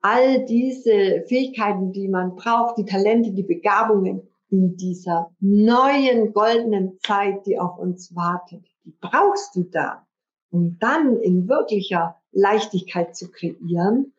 all 0.01 0.45
diese 0.45 1.25
Fähigkeiten, 1.29 1.93
die 1.93 2.09
man 2.09 2.35
braucht, 2.35 2.79
die 2.79 2.85
Talente, 2.85 3.33
die 3.33 3.45
Begabungen, 3.45 4.30
in 4.51 4.77
dieser 4.77 5.31
neuen 5.39 6.33
goldenen 6.33 6.99
Zeit, 7.01 7.47
die 7.47 7.59
auf 7.59 7.79
uns 7.79 8.15
wartet. 8.15 8.65
Die 8.85 8.95
brauchst 9.01 9.55
du 9.55 9.63
da, 9.65 10.07
um 10.51 10.79
dann 10.79 11.17
in 11.17 11.49
wirklicher 11.49 12.21
Leichtigkeit 12.33 13.17
zu 13.17 13.31
kreieren. 13.31 14.13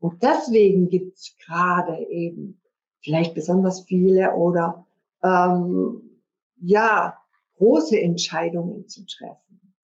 Und 0.00 0.22
deswegen 0.22 0.88
gibt's 0.88 1.36
gerade 1.44 2.04
eben 2.10 2.60
vielleicht 3.00 3.34
besonders 3.34 3.82
viele 3.82 4.34
oder 4.34 4.86
ähm, 5.22 6.20
ja, 6.60 7.16
große 7.58 7.98
Entscheidungen 7.98 8.88
zu 8.88 9.06
treffen. 9.06 9.74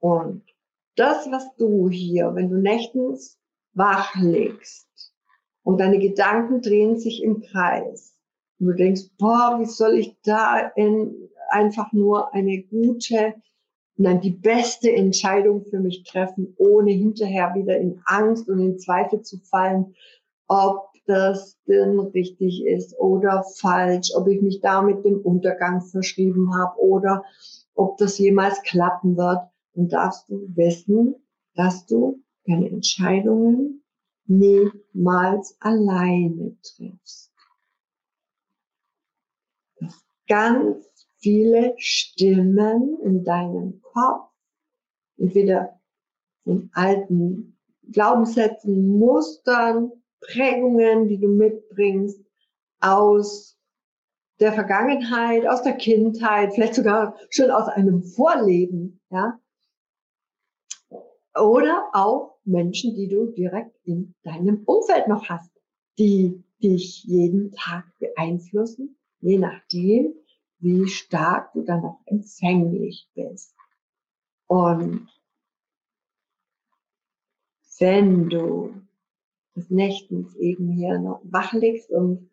Und 0.00 0.42
das, 0.96 1.30
was 1.30 1.54
du 1.56 1.88
hier, 1.88 2.34
wenn 2.34 2.50
du 2.50 2.56
nächtens 2.56 3.38
wach 3.72 4.14
legst 4.16 4.88
und 5.62 5.78
deine 5.78 5.98
Gedanken 5.98 6.62
drehen 6.62 6.98
sich 6.98 7.22
im 7.22 7.40
Kreis 7.40 8.19
und 8.60 8.66
du 8.66 8.74
denkst, 8.74 9.10
boah, 9.18 9.56
wie 9.58 9.66
soll 9.66 9.94
ich 9.98 10.16
da 10.22 10.70
in, 10.76 11.28
einfach 11.48 11.92
nur 11.92 12.32
eine 12.34 12.62
gute, 12.62 13.34
nein, 13.96 14.20
die 14.20 14.30
beste 14.30 14.92
Entscheidung 14.92 15.64
für 15.64 15.80
mich 15.80 16.04
treffen, 16.04 16.54
ohne 16.58 16.92
hinterher 16.92 17.54
wieder 17.54 17.78
in 17.78 18.00
Angst 18.04 18.48
und 18.48 18.60
in 18.60 18.78
Zweifel 18.78 19.22
zu 19.22 19.38
fallen, 19.38 19.94
ob 20.46 20.90
das 21.06 21.58
denn 21.66 21.98
richtig 21.98 22.64
ist 22.64 22.96
oder 22.98 23.42
falsch, 23.56 24.12
ob 24.14 24.28
ich 24.28 24.40
mich 24.42 24.60
damit 24.60 25.04
dem 25.04 25.20
Untergang 25.20 25.80
verschrieben 25.80 26.54
habe 26.54 26.78
oder 26.80 27.24
ob 27.74 27.98
das 27.98 28.18
jemals 28.18 28.62
klappen 28.62 29.16
wird, 29.16 29.40
dann 29.74 29.88
darfst 29.88 30.28
du 30.28 30.46
wissen, 30.54 31.16
dass 31.54 31.86
du 31.86 32.22
deine 32.46 32.68
Entscheidungen 32.68 33.82
niemals 34.26 35.56
alleine 35.60 36.56
triffst. 36.62 37.32
Dass 39.80 40.04
ganz 40.30 41.08
viele 41.18 41.74
Stimmen 41.76 43.00
in 43.02 43.24
deinem 43.24 43.82
Kopf, 43.82 44.30
entweder 45.18 45.80
von 46.44 46.70
alten 46.72 47.58
Glaubenssätzen, 47.90 48.86
Mustern, 48.98 49.90
Prägungen, 50.20 51.08
die 51.08 51.18
du 51.18 51.26
mitbringst 51.26 52.24
aus 52.80 53.58
der 54.38 54.52
Vergangenheit, 54.52 55.46
aus 55.46 55.62
der 55.62 55.74
Kindheit, 55.74 56.54
vielleicht 56.54 56.76
sogar 56.76 57.16
schon 57.28 57.50
aus 57.50 57.66
einem 57.68 58.04
Vorleben, 58.04 59.00
ja. 59.10 59.38
Oder 61.34 61.90
auch 61.92 62.38
Menschen, 62.44 62.94
die 62.94 63.08
du 63.08 63.26
direkt 63.26 63.76
in 63.84 64.14
deinem 64.22 64.62
Umfeld 64.64 65.08
noch 65.08 65.28
hast, 65.28 65.50
die 65.98 66.44
dich 66.62 67.02
jeden 67.04 67.50
Tag 67.52 67.84
beeinflussen, 67.98 68.96
je 69.20 69.38
nachdem, 69.38 70.14
wie 70.58 70.88
stark 70.88 71.52
du 71.52 71.62
dann 71.62 71.82
noch 71.82 72.00
empfänglich 72.06 73.08
bist. 73.14 73.54
Und 74.46 75.08
wenn 77.78 78.28
du 78.28 78.74
des 79.56 79.70
Nächtens 79.70 80.34
eben 80.36 80.70
hier 80.72 80.98
noch 80.98 81.20
wach 81.24 81.52
liegst 81.52 81.90
und 81.90 82.30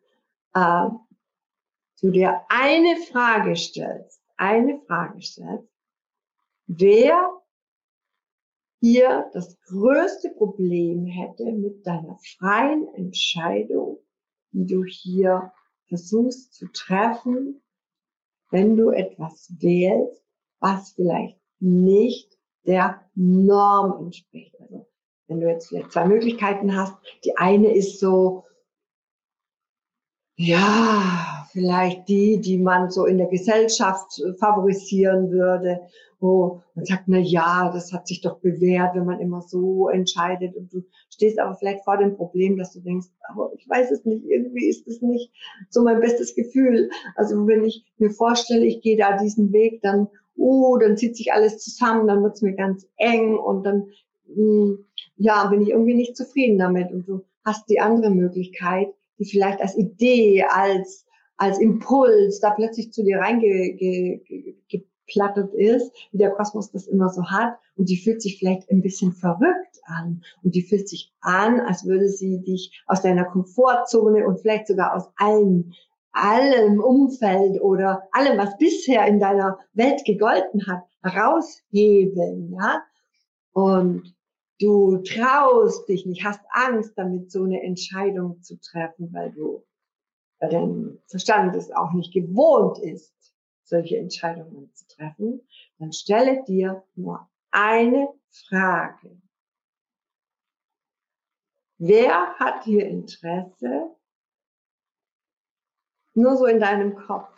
äh, 0.54 0.90
du 2.02 2.12
dir 2.12 2.42
eine 2.50 2.98
Frage 3.12 3.56
stellst, 3.56 4.22
eine 4.36 4.80
Frage 4.82 5.22
stellst, 5.22 5.70
wer 6.68 7.42
hier 8.80 9.30
das 9.34 9.60
größte 9.62 10.30
Problem 10.32 11.06
hätte 11.06 11.52
mit 11.52 11.86
deiner 11.88 12.18
freien 12.38 12.88
Entscheidung, 12.94 14.00
die 14.52 14.66
du 14.66 14.84
hier 14.84 15.52
versuchst 15.88 16.54
zu 16.54 16.68
treffen, 16.72 17.62
wenn 18.50 18.76
du 18.78 18.92
etwas 18.92 19.52
wählst, 19.60 20.24
was 20.60 20.92
vielleicht 20.92 21.40
nicht 21.60 22.38
der 22.66 23.02
Norm 23.16 24.06
entspricht. 24.06 24.60
Also 24.60 24.88
wenn 25.28 25.42
du 25.42 25.50
jetzt 25.50 25.68
vielleicht 25.68 25.92
zwei 25.92 26.06
Möglichkeiten 26.06 26.76
hast, 26.76 26.96
die 27.26 27.36
eine 27.38 27.74
ist 27.74 28.00
so, 28.00 28.46
ja, 30.36 31.48
vielleicht 31.52 32.08
die, 32.08 32.40
die 32.40 32.60
man 32.60 32.92
so 32.92 33.06
in 33.06 33.18
der 33.18 33.28
Gesellschaft 33.28 34.22
favorisieren 34.40 35.32
würde, 35.32 35.88
wo 36.20 36.62
man 36.74 36.86
sagt, 36.86 37.04
na 37.08 37.20
ja, 37.20 37.72
das 37.72 37.94
hat 37.94 38.08
sich 38.08 38.22
doch 38.22 38.40
bewährt, 38.40 38.96
wenn 38.96 39.06
man 39.06 39.20
immer 39.20 39.42
so 39.42 39.88
entscheidet 39.90 40.56
und 40.56 40.74
du 40.74 40.84
stehst 41.10 41.40
aber 41.40 41.56
vielleicht 41.56 41.84
vor 41.84 41.98
dem 41.98 42.16
Problem, 42.16 42.58
dass 42.58 42.74
du 42.74 42.80
denkst, 42.80 43.08
aber 43.30 43.52
ich 43.56 43.68
weiß 43.70 43.92
es 43.92 44.06
nicht, 44.06 44.26
irgendwie 44.26 44.68
ist 44.68 44.88
es 44.88 45.02
nicht 45.02 45.32
so 45.70 45.84
mein 45.84 46.00
bestes 46.00 46.36
Gefühl. 46.36 46.90
Also 47.16 47.46
wenn 47.48 47.64
ich 47.64 47.86
mir 47.98 48.10
vorstelle, 48.10 48.66
ich 48.66 48.82
gehe 48.82 48.98
da 48.98 49.18
diesen 49.18 49.52
Weg, 49.54 49.82
dann, 49.82 50.08
uh, 50.38 50.78
dann 50.78 50.98
zieht 50.98 51.16
sich 51.16 51.34
alles 51.34 51.60
zusammen, 51.60 52.08
dann 52.08 52.24
wird 52.24 52.36
es 52.36 52.42
mir 52.42 52.54
ganz 52.54 52.88
eng 52.98 53.38
und 53.38 53.64
dann, 53.64 53.90
mh, 54.28 54.36
hm, 54.36 54.86
ja, 55.18 55.48
bin 55.48 55.62
ich 55.62 55.70
irgendwie 55.70 55.96
nicht 55.96 56.16
zufrieden 56.16 56.58
damit 56.58 56.92
und 56.92 57.08
du 57.08 57.24
hast 57.44 57.70
die 57.70 57.80
andere 57.80 58.12
Möglichkeit, 58.12 58.90
die 59.20 59.26
vielleicht 59.26 59.62
als 59.62 59.78
Idee, 59.78 60.44
als, 60.44 61.06
als 61.38 61.60
Impuls 61.60 62.40
da 62.40 62.52
plötzlich 62.52 62.92
zu 62.92 63.04
dir 63.04 63.20
reingeplattet 65.08 65.54
ist, 65.54 65.92
wie 66.12 66.18
der 66.18 66.32
Kosmos 66.32 66.72
das 66.72 66.88
immer 66.88 67.10
so 67.10 67.24
hat. 67.30 67.58
Und 67.76 67.90
die 67.90 67.98
fühlt 67.98 68.22
sich 68.22 68.40
vielleicht 68.40 68.70
ein 68.70 68.82
bisschen 68.82 69.14
verrückt 69.14 69.80
an. 69.86 70.24
Und 70.44 70.56
die 70.56 70.64
fühlt 70.64 70.88
sich 70.88 71.14
an, 71.22 71.60
als 71.62 71.86
würde 71.86 72.10
sie 72.10 72.42
dich 72.42 72.84
aus 72.88 73.02
deiner 73.02 73.26
Komfortzone 73.26 74.26
und 74.26 74.40
vielleicht 74.40 74.68
sogar 74.68 74.96
aus 74.96 75.10
allen 75.18 75.74
allem 76.14 76.80
Umfeld 76.80 77.62
oder 77.62 78.02
allem, 78.12 78.40
was 78.40 78.58
bisher 78.58 79.06
in 79.06 79.20
deiner 79.20 79.60
Welt 79.74 80.04
gegolten 80.04 80.66
hat, 80.66 80.84
herausheben, 81.04 82.54
ja. 82.54 82.82
Und 83.54 84.16
Du 84.60 84.98
traust 84.98 85.88
dich 85.88 86.08
nicht, 86.08 86.26
hast 86.26 86.42
Angst 86.50 86.94
damit, 86.96 87.32
so 87.32 87.44
eine 87.44 87.62
Entscheidung 87.62 88.42
zu 88.42 88.60
treffen, 88.60 89.14
weil 89.14 89.32
du, 89.32 89.64
weil 90.40 90.50
dein 90.50 90.98
Verstand 91.06 91.56
es 91.56 91.72
auch 91.72 91.94
nicht 91.94 92.12
gewohnt 92.12 92.80
ist, 92.80 93.14
solche 93.68 93.98
Entscheidungen 93.98 94.74
zu 94.74 94.88
treffen. 94.88 95.42
Dann 95.78 95.92
stelle 95.94 96.44
dir 96.46 96.84
nur 96.96 97.30
eine 97.52 98.10
Frage. 98.30 99.22
Wer 101.78 102.36
hat 102.40 102.64
hier 102.64 102.88
Interesse? 102.88 103.96
Nur 106.14 106.36
so 106.38 106.46
in 106.46 106.60
deinem 106.60 106.96
Kopf. 106.96 107.30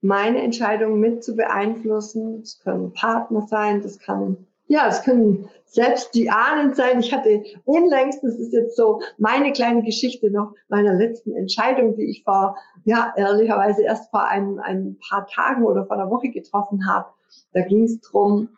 Meine 0.00 0.42
Entscheidung 0.42 0.98
mit 0.98 1.22
zu 1.22 1.36
beeinflussen. 1.36 2.40
Das 2.40 2.58
können 2.58 2.92
Partner 2.92 3.46
sein, 3.46 3.82
das 3.82 3.98
kann 3.98 4.48
ja, 4.70 4.86
es 4.86 5.02
können 5.02 5.50
selbst 5.64 6.14
die 6.14 6.30
Ahnen 6.30 6.74
sein. 6.74 7.00
Ich 7.00 7.12
hatte 7.12 7.42
unlängst, 7.64 8.22
das 8.22 8.36
ist 8.36 8.52
jetzt 8.52 8.76
so 8.76 9.02
meine 9.18 9.50
kleine 9.52 9.82
Geschichte 9.82 10.30
noch 10.30 10.54
meiner 10.68 10.94
letzten 10.94 11.34
Entscheidung, 11.34 11.96
die 11.96 12.08
ich 12.08 12.22
vor, 12.22 12.56
ja, 12.84 13.12
ehrlicherweise 13.16 13.82
erst 13.82 14.10
vor 14.10 14.24
ein, 14.28 14.60
ein 14.60 14.96
paar 15.08 15.26
Tagen 15.26 15.64
oder 15.64 15.86
vor 15.86 15.96
einer 15.96 16.08
Woche 16.08 16.28
getroffen 16.28 16.86
habe. 16.88 17.10
Da 17.52 17.62
ging 17.62 17.82
es 17.82 18.00
darum, 18.00 18.48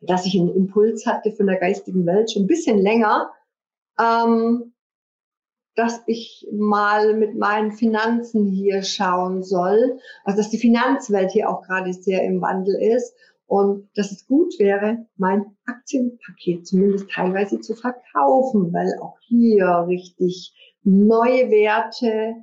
dass 0.00 0.24
ich 0.24 0.38
einen 0.38 0.54
Impuls 0.54 1.04
hatte 1.04 1.32
von 1.32 1.48
der 1.48 1.58
geistigen 1.58 2.06
Welt 2.06 2.30
schon 2.30 2.44
ein 2.44 2.48
bisschen 2.48 2.78
länger, 2.78 3.32
ähm, 3.98 4.72
dass 5.74 6.00
ich 6.06 6.46
mal 6.52 7.14
mit 7.14 7.36
meinen 7.36 7.72
Finanzen 7.72 8.46
hier 8.46 8.84
schauen 8.84 9.42
soll. 9.42 9.98
Also 10.22 10.38
dass 10.38 10.50
die 10.50 10.58
Finanzwelt 10.58 11.32
hier 11.32 11.50
auch 11.50 11.62
gerade 11.62 11.92
sehr 11.92 12.22
im 12.22 12.40
Wandel 12.40 12.76
ist 12.80 13.16
und 13.50 13.90
dass 13.96 14.12
es 14.12 14.28
gut 14.28 14.60
wäre, 14.60 15.08
mein 15.16 15.44
Aktienpaket 15.66 16.68
zumindest 16.68 17.10
teilweise 17.10 17.58
zu 17.58 17.74
verkaufen, 17.74 18.72
weil 18.72 18.96
auch 19.02 19.18
hier 19.22 19.86
richtig 19.88 20.54
neue 20.84 21.50
Werte 21.50 22.36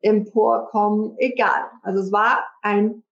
emporkommen. 0.00 1.16
Egal. 1.18 1.64
Also 1.82 2.02
es 2.02 2.12
war 2.12 2.44
ein, 2.62 3.02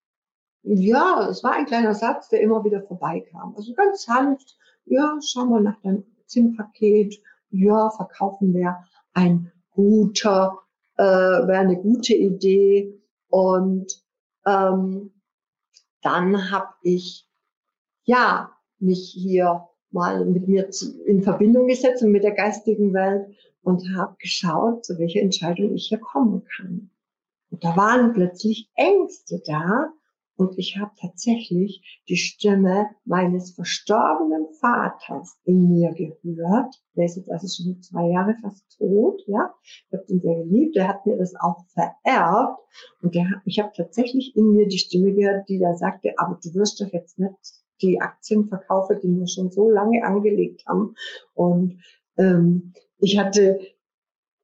ja, 0.63 1.29
es 1.29 1.45
war 1.45 1.53
ein 1.53 1.67
kleiner 1.67 1.93
Satz, 1.93 2.31
der 2.31 2.41
immer 2.41 2.65
wieder 2.65 2.81
vorbeikam. 2.85 3.55
Also 3.55 3.75
ganz 3.75 4.05
sanft, 4.05 4.57
ja, 4.87 5.19
schau 5.23 5.45
mal 5.45 5.61
nach 5.61 5.79
deinem 5.83 6.07
Aktienpaket. 6.21 7.21
Ja, 7.51 7.91
verkaufen 7.91 8.55
wäre 8.55 8.79
ein 9.13 9.53
guter, 9.73 10.59
äh, 10.97 11.03
wäre 11.05 11.59
eine 11.59 11.77
gute 11.77 12.15
Idee. 12.15 12.99
Und 13.29 13.93
ähm, 14.47 15.13
dann 16.01 16.51
habe 16.51 16.73
ich 16.81 17.29
ja, 18.05 18.51
mich 18.79 19.13
hier 19.15 19.69
mal 19.91 20.25
mit 20.25 20.49
mir 20.49 20.69
in 21.07 21.23
Verbindung 21.23 21.67
gesetzt 21.67 22.03
und 22.03 22.13
mit 22.13 22.25
der 22.25 22.35
geistigen 22.35 22.93
Welt 22.93 23.27
und 23.63 23.83
habe 23.97 24.17
geschaut, 24.19 24.85
zu 24.85 24.99
welcher 24.99 25.21
Entscheidung 25.21 25.75
ich 25.75 25.89
hier 25.89 25.99
kommen 25.99 26.45
kann. 26.57 26.91
Und 27.51 27.63
da 27.63 27.77
waren 27.77 28.13
plötzlich 28.13 28.71
Ängste 28.75 29.43
da 29.45 29.93
und 30.37 30.59
ich 30.59 30.79
habe 30.79 30.91
tatsächlich 31.01 32.03
die 32.09 32.17
Stimme 32.17 32.87
meines 33.05 33.53
verstorbenen 33.55 34.49
Vaters 34.61 35.37
in 35.45 35.69
mir 35.69 35.93
gehört. 35.93 36.75
Der 36.97 37.05
ist 37.05 37.17
jetzt 37.17 37.31
also 37.31 37.47
schon 37.47 37.83
zwei 37.83 38.09
Jahre 38.09 38.35
fast 38.41 38.65
tot, 38.79 39.23
ja. 39.27 39.55
Ich 39.63 39.93
habe 39.93 40.05
ihn 40.09 40.21
sehr 40.21 40.37
geliebt. 40.43 40.75
Der 40.75 40.89
hat 40.89 41.05
mir 41.07 41.17
das 41.19 41.35
auch 41.39 41.65
vererbt 41.69 42.59
und 43.03 43.15
der, 43.15 43.27
ich 43.45 43.61
habe 43.61 43.73
tatsächlich 43.77 44.35
in 44.35 44.53
mir 44.53 44.67
die 44.67 44.79
Stimme 44.79 45.13
gehört, 45.13 45.49
die 45.49 45.59
da 45.59 45.75
sagte, 45.75 46.15
aber 46.17 46.41
du 46.43 46.55
wirst 46.55 46.81
doch 46.81 46.93
jetzt 46.93 47.19
nicht 47.19 47.62
die 47.83 48.01
Aktien 48.01 48.47
verkaufe, 48.49 48.97
die 49.03 49.09
wir 49.19 49.27
schon 49.27 49.51
so 49.51 49.71
lange 49.71 50.05
angelegt 50.05 50.65
haben. 50.67 50.95
Und 51.35 51.83
ähm, 52.17 52.73
ich 52.99 53.19
hatte 53.19 53.61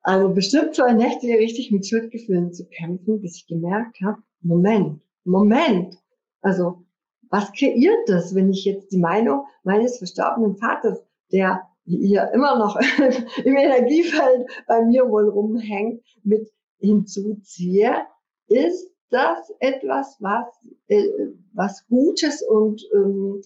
Also 0.03 0.33
bestimmt 0.33 0.75
zwei 0.75 0.93
Nächte 0.93 1.27
richtig 1.27 1.71
mit 1.71 1.87
Schuldgefühlen 1.87 2.53
zu 2.53 2.67
kämpfen, 2.67 3.21
bis 3.21 3.37
ich 3.37 3.47
gemerkt 3.47 4.01
habe, 4.01 4.23
Moment, 4.41 5.01
Moment. 5.25 5.97
Also 6.41 6.85
was 7.31 7.53
kreiert 7.53 8.09
das, 8.09 8.35
wenn 8.35 8.51
ich 8.51 8.65
jetzt 8.65 8.91
die 8.93 8.99
Meinung 8.99 9.45
meines 9.65 9.99
verstorbenen 9.99 10.57
Vaters, 10.57 11.03
der 11.31 11.63
hier 11.85 12.31
immer 12.33 12.59
noch 12.59 12.77
im 13.45 13.57
Energiefeld 13.57 14.49
bei 14.67 14.85
mir 14.85 15.09
wohl 15.11 15.29
rumhängt, 15.29 16.03
mit 16.23 16.51
hinzuziehe, 16.79 18.07
ist 18.47 18.91
das 19.11 19.53
etwas, 19.61 20.17
was, 20.21 20.47
äh, 20.89 21.05
was 21.53 21.87
Gutes 21.89 22.43
und 22.43 22.83
ähm, 22.95 23.43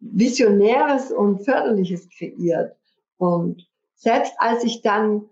Visionäres 0.00 1.10
und 1.10 1.44
Förderliches 1.44 2.08
kreiert. 2.10 2.76
Und 3.16 3.68
selbst 3.94 4.32
als 4.38 4.64
ich 4.64 4.82
dann 4.82 5.28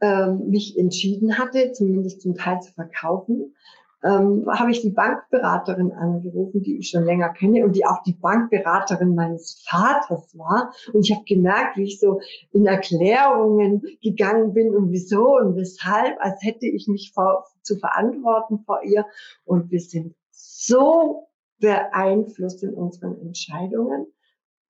ähm, 0.00 0.48
mich 0.48 0.78
entschieden 0.78 1.38
hatte, 1.38 1.72
zumindest 1.72 2.22
zum 2.22 2.34
Teil 2.34 2.60
zu 2.60 2.72
verkaufen, 2.72 3.54
ähm, 4.02 4.46
habe 4.48 4.70
ich 4.70 4.80
die 4.80 4.90
Bankberaterin 4.90 5.92
angerufen, 5.92 6.62
die 6.62 6.78
ich 6.78 6.88
schon 6.88 7.04
länger 7.04 7.30
kenne 7.30 7.64
und 7.64 7.76
die 7.76 7.84
auch 7.84 8.02
die 8.02 8.14
Bankberaterin 8.14 9.14
meines 9.14 9.62
Vaters 9.68 10.36
war. 10.36 10.72
Und 10.92 11.02
ich 11.08 11.14
habe 11.14 11.24
gemerkt, 11.24 11.76
wie 11.76 11.84
ich 11.84 12.00
so 12.00 12.20
in 12.52 12.66
Erklärungen 12.66 13.82
gegangen 14.02 14.54
bin 14.54 14.74
und 14.74 14.90
wieso 14.90 15.36
und 15.36 15.56
weshalb, 15.56 16.18
als 16.20 16.42
hätte 16.42 16.66
ich 16.66 16.88
mich 16.88 17.12
vor, 17.14 17.46
zu 17.62 17.76
verantworten 17.76 18.60
vor 18.64 18.82
ihr. 18.82 19.04
Und 19.44 19.70
wir 19.70 19.80
sind 19.80 20.14
so 20.30 21.28
beeinflusst 21.58 22.62
in 22.62 22.74
unseren 22.74 23.20
Entscheidungen. 23.20 24.06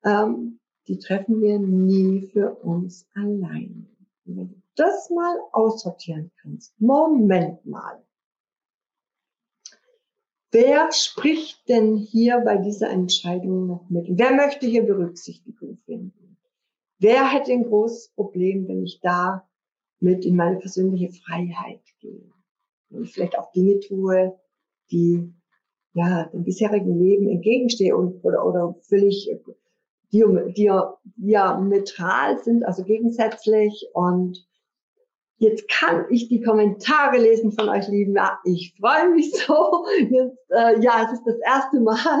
Ähm, 0.03 0.59
die 0.87 0.99
treffen 0.99 1.39
wir 1.39 1.57
nie 1.59 2.27
für 2.33 2.55
uns 2.55 3.07
allein. 3.13 3.87
Wenn 4.25 4.49
du 4.49 4.55
das 4.75 5.09
mal 5.09 5.37
aussortieren 5.51 6.31
kannst, 6.41 6.73
Moment 6.79 7.65
mal 7.65 8.03
Wer 10.51 10.91
spricht 10.91 11.67
denn 11.69 11.95
hier 11.95 12.41
bei 12.41 12.57
dieser 12.57 12.89
Entscheidung 12.89 13.67
noch 13.67 13.89
mit? 13.89 14.07
Wer 14.09 14.33
möchte 14.33 14.67
hier 14.67 14.83
Berücksichtigung 14.83 15.77
finden? 15.85 16.37
Wer 16.99 17.31
hätte 17.31 17.53
ein 17.53 17.63
großes 17.63 18.09
Problem, 18.15 18.67
wenn 18.67 18.83
ich 18.83 18.99
da 19.01 19.47
mit 20.01 20.25
in 20.25 20.35
meine 20.35 20.57
persönliche 20.57 21.09
Freiheit 21.09 21.79
gehe? 22.01 22.29
Wenn 22.89 23.03
ich 23.03 23.13
vielleicht 23.13 23.39
auch 23.39 23.53
Dinge 23.53 23.79
tue, 23.79 24.37
die 24.91 25.33
ja 25.93 26.25
dem 26.25 26.43
bisherigen 26.43 26.99
Leben 26.99 27.29
entgegenstehen 27.29 27.95
und, 27.95 28.21
oder, 28.25 28.45
oder 28.45 28.75
völlig 28.81 29.31
diametral 30.11 32.39
sind, 32.39 32.65
also 32.65 32.83
gegensätzlich 32.83 33.87
und 33.93 34.45
Jetzt 35.41 35.67
kann 35.69 36.05
ich 36.11 36.27
die 36.27 36.39
Kommentare 36.39 37.17
lesen 37.17 37.51
von 37.51 37.67
euch 37.67 37.87
Lieben. 37.87 38.15
Ja, 38.15 38.37
ich 38.43 38.75
freue 38.79 39.09
mich 39.09 39.33
so. 39.33 39.87
Jetzt, 39.97 40.37
äh, 40.49 40.79
ja, 40.81 41.03
es 41.03 41.13
ist 41.13 41.25
das 41.25 41.37
erste 41.43 41.79
Mal 41.79 42.19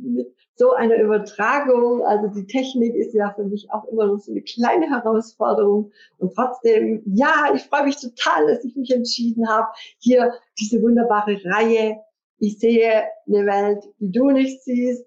mit 0.00 0.32
so 0.54 0.70
einer 0.74 0.94
Übertragung. 1.02 2.04
Also 2.04 2.28
die 2.28 2.46
Technik 2.46 2.94
ist 2.94 3.12
ja 3.12 3.32
für 3.34 3.42
mich 3.42 3.66
auch 3.72 3.86
immer 3.86 4.06
noch 4.06 4.18
so 4.18 4.30
eine 4.30 4.42
kleine 4.42 4.88
Herausforderung. 4.88 5.90
Und 6.18 6.32
trotzdem, 6.36 7.02
ja, 7.06 7.52
ich 7.52 7.62
freue 7.62 7.86
mich 7.86 7.96
total, 7.96 8.46
dass 8.46 8.64
ich 8.64 8.76
mich 8.76 8.92
entschieden 8.92 9.48
habe, 9.48 9.66
hier 9.98 10.32
diese 10.60 10.80
wunderbare 10.80 11.40
Reihe. 11.44 11.96
Ich 12.38 12.60
sehe 12.60 13.02
eine 13.26 13.46
Welt, 13.46 13.82
die 13.98 14.12
du 14.12 14.30
nicht 14.30 14.62
siehst. 14.62 15.04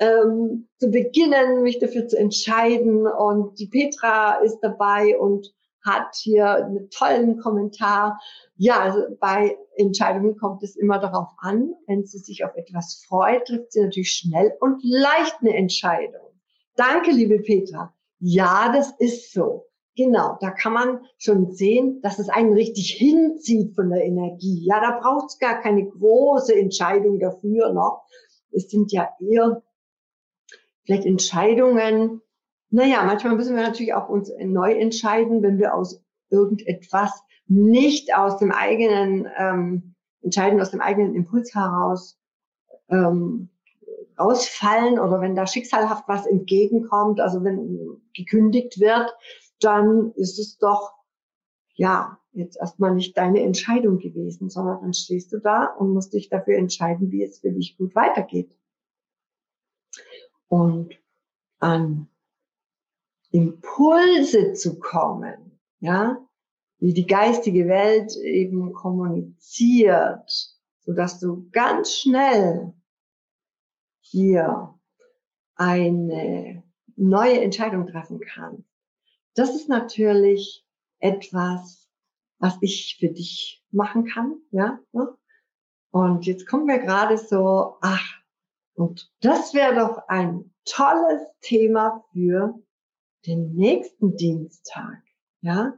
Ähm, 0.00 0.66
zu 0.78 0.90
beginnen, 0.90 1.62
mich 1.62 1.78
dafür 1.78 2.08
zu 2.08 2.18
entscheiden. 2.18 3.06
Und 3.06 3.60
die 3.60 3.68
Petra 3.68 4.40
ist 4.40 4.58
dabei 4.58 5.16
und 5.16 5.54
hat 5.86 6.14
hier 6.16 6.66
einen 6.66 6.90
tollen 6.90 7.38
Kommentar. 7.38 8.20
Ja, 8.56 8.80
also 8.80 9.00
bei 9.20 9.56
Entscheidungen 9.76 10.36
kommt 10.36 10.62
es 10.62 10.76
immer 10.76 10.98
darauf 10.98 11.28
an, 11.38 11.72
wenn 11.86 12.04
sie 12.04 12.18
sich 12.18 12.44
auf 12.44 12.54
etwas 12.56 13.02
freut, 13.08 13.46
trifft 13.46 13.72
sie 13.72 13.82
natürlich 13.82 14.12
schnell 14.12 14.52
und 14.60 14.80
leicht 14.82 15.36
eine 15.40 15.56
Entscheidung. 15.56 16.32
Danke, 16.74 17.12
liebe 17.12 17.38
Petra. 17.38 17.94
Ja, 18.18 18.72
das 18.72 18.92
ist 18.98 19.32
so. 19.32 19.66
Genau, 19.96 20.36
da 20.40 20.50
kann 20.50 20.74
man 20.74 21.00
schon 21.16 21.52
sehen, 21.52 22.02
dass 22.02 22.18
es 22.18 22.28
einen 22.28 22.52
richtig 22.52 22.92
hinzieht 22.92 23.74
von 23.74 23.88
der 23.88 24.04
Energie. 24.04 24.62
Ja, 24.66 24.78
da 24.80 24.98
braucht 25.00 25.30
es 25.30 25.38
gar 25.38 25.62
keine 25.62 25.88
große 25.88 26.54
Entscheidung 26.54 27.18
dafür 27.18 27.72
noch. 27.72 28.04
Es 28.50 28.68
sind 28.68 28.92
ja 28.92 29.08
eher 29.20 29.62
vielleicht 30.84 31.06
Entscheidungen, 31.06 32.20
naja, 32.70 33.04
manchmal 33.04 33.36
müssen 33.36 33.56
wir 33.56 33.62
natürlich 33.62 33.94
auch 33.94 34.08
uns 34.08 34.32
neu 34.38 34.72
entscheiden, 34.72 35.42
wenn 35.42 35.58
wir 35.58 35.74
aus 35.74 36.02
irgendetwas 36.30 37.22
nicht 37.46 38.14
aus 38.14 38.38
dem 38.38 38.50
eigenen 38.50 39.28
ähm, 39.36 39.94
entscheiden, 40.22 40.60
aus 40.60 40.72
dem 40.72 40.80
eigenen 40.80 41.14
Impuls 41.14 41.54
heraus 41.54 42.18
ähm, 42.88 43.50
ausfallen 44.16 44.98
oder 44.98 45.20
wenn 45.20 45.36
da 45.36 45.46
schicksalhaft 45.46 46.08
was 46.08 46.26
entgegenkommt, 46.26 47.20
also 47.20 47.44
wenn 47.44 48.00
gekündigt 48.14 48.80
wird, 48.80 49.14
dann 49.60 50.12
ist 50.16 50.38
es 50.38 50.58
doch 50.58 50.94
ja 51.74 52.18
jetzt 52.32 52.56
erstmal 52.56 52.94
nicht 52.94 53.16
deine 53.16 53.42
Entscheidung 53.42 53.98
gewesen, 53.98 54.50
sondern 54.50 54.80
dann 54.80 54.94
stehst 54.94 55.32
du 55.32 55.38
da 55.38 55.66
und 55.66 55.92
musst 55.92 56.12
dich 56.12 56.28
dafür 56.28 56.56
entscheiden, 56.56 57.10
wie 57.10 57.22
es 57.22 57.40
für 57.40 57.52
dich 57.52 57.76
gut 57.78 57.94
weitergeht. 57.94 58.50
Und 60.48 60.94
an 61.58 62.08
Impulse 63.36 64.54
zu 64.54 64.78
kommen, 64.78 65.60
ja, 65.80 66.26
wie 66.78 66.94
die 66.94 67.06
geistige 67.06 67.68
Welt 67.68 68.16
eben 68.16 68.72
kommuniziert, 68.72 70.56
so 70.80 70.94
dass 70.94 71.20
du 71.20 71.46
ganz 71.50 71.92
schnell 71.92 72.72
hier 74.00 74.74
eine 75.54 76.62
neue 76.96 77.40
Entscheidung 77.42 77.86
treffen 77.86 78.20
kannst. 78.20 78.64
Das 79.34 79.54
ist 79.54 79.68
natürlich 79.68 80.66
etwas, 80.98 81.90
was 82.38 82.56
ich 82.62 82.96
für 82.98 83.08
dich 83.08 83.62
machen 83.70 84.06
kann, 84.06 84.36
ja. 84.50 84.78
Und 85.90 86.24
jetzt 86.24 86.46
kommen 86.46 86.66
wir 86.68 86.78
gerade 86.78 87.18
so, 87.18 87.76
ach, 87.82 88.14
und 88.74 89.12
das 89.20 89.52
wäre 89.52 89.74
doch 89.74 90.08
ein 90.08 90.54
tolles 90.64 91.22
Thema 91.40 92.02
für 92.12 92.54
den 93.26 93.54
nächsten 93.54 94.16
Dienstag. 94.16 95.02
Ja, 95.40 95.74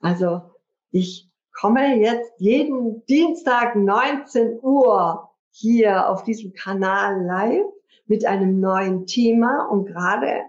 also 0.00 0.42
ich 0.90 1.30
komme 1.52 1.96
jetzt 1.96 2.32
jeden 2.38 3.04
Dienstag 3.06 3.76
19 3.76 4.58
Uhr 4.62 5.30
hier 5.50 6.08
auf 6.08 6.24
diesem 6.24 6.52
Kanal 6.52 7.24
live 7.24 7.66
mit 8.06 8.24
einem 8.26 8.60
neuen 8.60 9.06
Thema 9.06 9.66
und 9.70 9.86
gerade, 9.86 10.42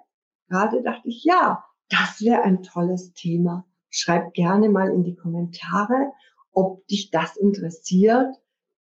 gerade 0.49 0.82
dachte 0.82 1.08
ich, 1.08 1.23
ja, 1.23 1.63
das 1.89 2.21
wäre 2.21 2.41
ein 2.41 2.63
tolles 2.63 3.13
Thema. 3.13 3.65
Schreib 3.89 4.34
gerne 4.34 4.69
mal 4.69 4.91
in 4.91 5.04
die 5.04 5.15
Kommentare, 5.15 6.12
ob 6.51 6.86
dich 6.88 7.12
das 7.12 7.38
interessiert, 7.38 8.36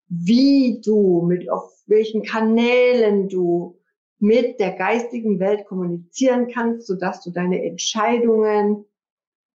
wie 0.09 0.81
du, 0.85 1.23
mit 1.23 1.51
auf 1.51 1.70
welchen 1.87 2.23
Kanälen 2.23 3.29
du 3.29 3.79
mit 4.24 4.58
der 4.58 4.72
geistigen 4.72 5.38
Welt 5.38 5.66
kommunizieren 5.66 6.48
kannst, 6.48 6.87
sodass 6.87 7.22
du 7.22 7.30
deine 7.30 7.62
Entscheidungen 7.62 8.87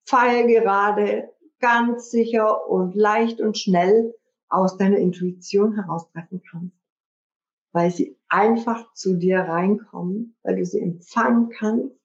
pfeilgerade, 0.06 1.30
ganz 1.60 2.12
sicher 2.12 2.70
und 2.70 2.94
leicht 2.94 3.42
und 3.42 3.58
schnell 3.58 4.14
aus 4.48 4.78
deiner 4.78 4.98
Intuition 4.98 5.74
heraustreffen 5.74 6.44
kannst. 6.52 6.78
Weil 7.72 7.90
sie 7.90 8.16
einfach 8.28 8.94
zu 8.94 9.16
dir 9.16 9.40
reinkommen, 9.40 10.36
weil 10.44 10.58
du 10.58 10.66
sie 10.66 10.82
empfangen 10.82 11.50
kannst, 11.50 11.96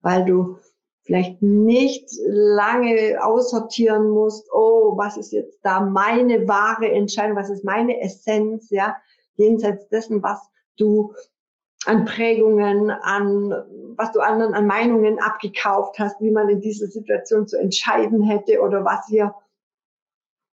weil 0.00 0.24
du 0.24 0.56
vielleicht 1.02 1.42
nicht 1.42 2.08
lange 2.24 3.22
aussortieren 3.22 4.08
musst, 4.08 4.48
oh, 4.54 4.96
was 4.96 5.18
ist 5.18 5.32
jetzt 5.32 5.58
da 5.62 5.80
meine 5.80 6.48
wahre 6.48 6.90
Entscheidung, 6.90 7.36
was 7.36 7.50
ist 7.50 7.64
meine 7.64 8.00
Essenz, 8.00 8.70
ja, 8.70 8.96
jenseits 9.34 9.86
dessen, 9.88 10.22
was 10.22 10.40
du 10.78 11.12
an 11.86 12.04
Prägungen, 12.04 12.90
an 12.90 13.52
was 13.96 14.12
du 14.12 14.20
anderen 14.20 14.54
an 14.54 14.66
Meinungen 14.66 15.18
abgekauft 15.18 15.98
hast, 15.98 16.20
wie 16.20 16.30
man 16.30 16.48
in 16.48 16.60
dieser 16.60 16.86
Situation 16.86 17.48
zu 17.48 17.58
entscheiden 17.58 18.22
hätte 18.22 18.60
oder 18.60 18.84
was 18.84 19.06
hier 19.08 19.34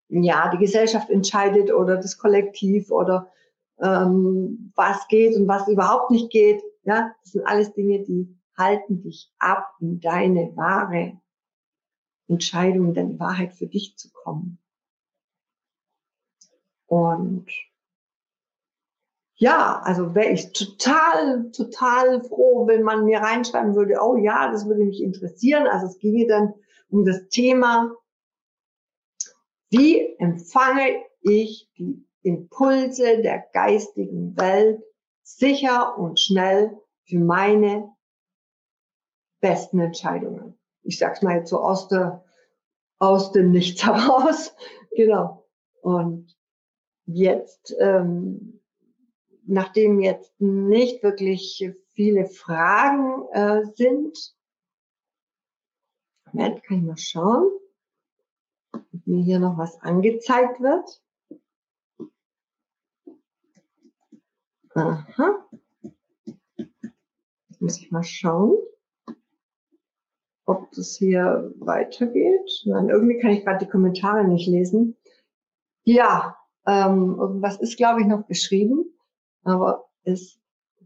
ja 0.09 0.49
die 0.49 0.59
Gesellschaft 0.59 1.09
entscheidet 1.09 1.71
oder 1.73 1.97
das 1.97 2.17
Kollektiv 2.17 2.91
oder 2.91 3.31
ähm, 3.79 4.71
was 4.75 5.07
geht 5.07 5.35
und 5.35 5.47
was 5.47 5.67
überhaupt 5.67 6.11
nicht 6.11 6.29
geht. 6.29 6.61
Ja, 6.83 7.13
das 7.21 7.33
sind 7.33 7.45
alles 7.45 7.73
Dinge, 7.73 8.03
die 8.03 8.37
halten 8.57 9.01
dich 9.01 9.31
ab, 9.39 9.73
in 9.79 9.99
deine 9.99 10.55
wahre 10.55 11.19
Entscheidung, 12.27 12.89
in 12.89 12.93
deine 12.93 13.19
Wahrheit 13.19 13.53
für 13.53 13.67
dich 13.67 13.97
zu 13.97 14.11
kommen. 14.11 14.59
Und 16.85 17.47
ja, 19.43 19.81
also 19.83 20.15
wäre 20.15 20.31
ich 20.31 20.53
total, 20.53 21.51
total 21.51 22.23
froh, 22.23 22.65
wenn 22.65 22.81
man 22.81 23.03
mir 23.03 23.19
reinschreiben 23.19 23.75
würde, 23.75 23.97
oh 24.01 24.15
ja, 24.15 24.49
das 24.49 24.65
würde 24.65 24.85
mich 24.85 25.03
interessieren. 25.03 25.67
Also 25.67 25.87
es 25.87 25.99
ginge 25.99 26.25
dann 26.27 26.53
um 26.89 27.03
das 27.03 27.27
Thema 27.27 27.93
Wie 29.69 30.15
empfange 30.17 31.03
ich 31.19 31.69
die 31.77 32.07
Impulse 32.21 33.21
der 33.21 33.43
geistigen 33.51 34.37
Welt 34.37 34.81
sicher 35.23 35.97
und 35.97 36.21
schnell 36.21 36.79
für 37.03 37.19
meine 37.19 37.93
besten 39.41 39.81
Entscheidungen? 39.81 40.57
Ich 40.83 40.99
sag's 40.99 41.21
mal 41.21 41.39
jetzt 41.39 41.49
so 41.49 41.59
aus 41.59 41.89
der, 41.89 42.23
aus 42.97 43.33
dem 43.33 43.51
Nichts 43.51 43.83
heraus. 43.85 44.55
genau. 44.95 45.45
Und 45.81 46.33
jetzt, 47.05 47.75
ähm, 47.77 48.52
nachdem 49.45 49.99
jetzt 49.99 50.39
nicht 50.39 51.03
wirklich 51.03 51.69
viele 51.93 52.25
Fragen 52.25 53.27
äh, 53.31 53.65
sind, 53.75 54.35
Moment, 56.31 56.63
kann 56.63 56.77
ich 56.77 56.83
mal 56.83 56.97
schauen, 56.97 57.51
ob 58.71 58.83
mir 59.05 59.23
hier 59.23 59.39
noch 59.39 59.57
was 59.57 59.79
angezeigt 59.81 60.59
wird. 60.61 61.01
Aha. 64.73 65.47
Muss 67.59 67.77
ich 67.77 67.91
mal 67.91 68.03
schauen, 68.03 68.57
ob 70.45 70.71
das 70.71 70.97
hier 70.97 71.53
weitergeht. 71.59 72.63
Nein, 72.65 72.89
irgendwie 72.89 73.19
kann 73.19 73.31
ich 73.31 73.45
gerade 73.45 73.63
die 73.63 73.71
Kommentare 73.71 74.27
nicht 74.27 74.47
lesen. 74.47 74.97
Ja, 75.83 76.37
ähm, 76.65 77.15
irgendwas 77.19 77.61
ist, 77.61 77.77
glaube 77.77 78.01
ich, 78.01 78.07
noch 78.07 78.25
beschrieben, 78.25 78.92
aber 79.43 79.89
es 80.03 80.39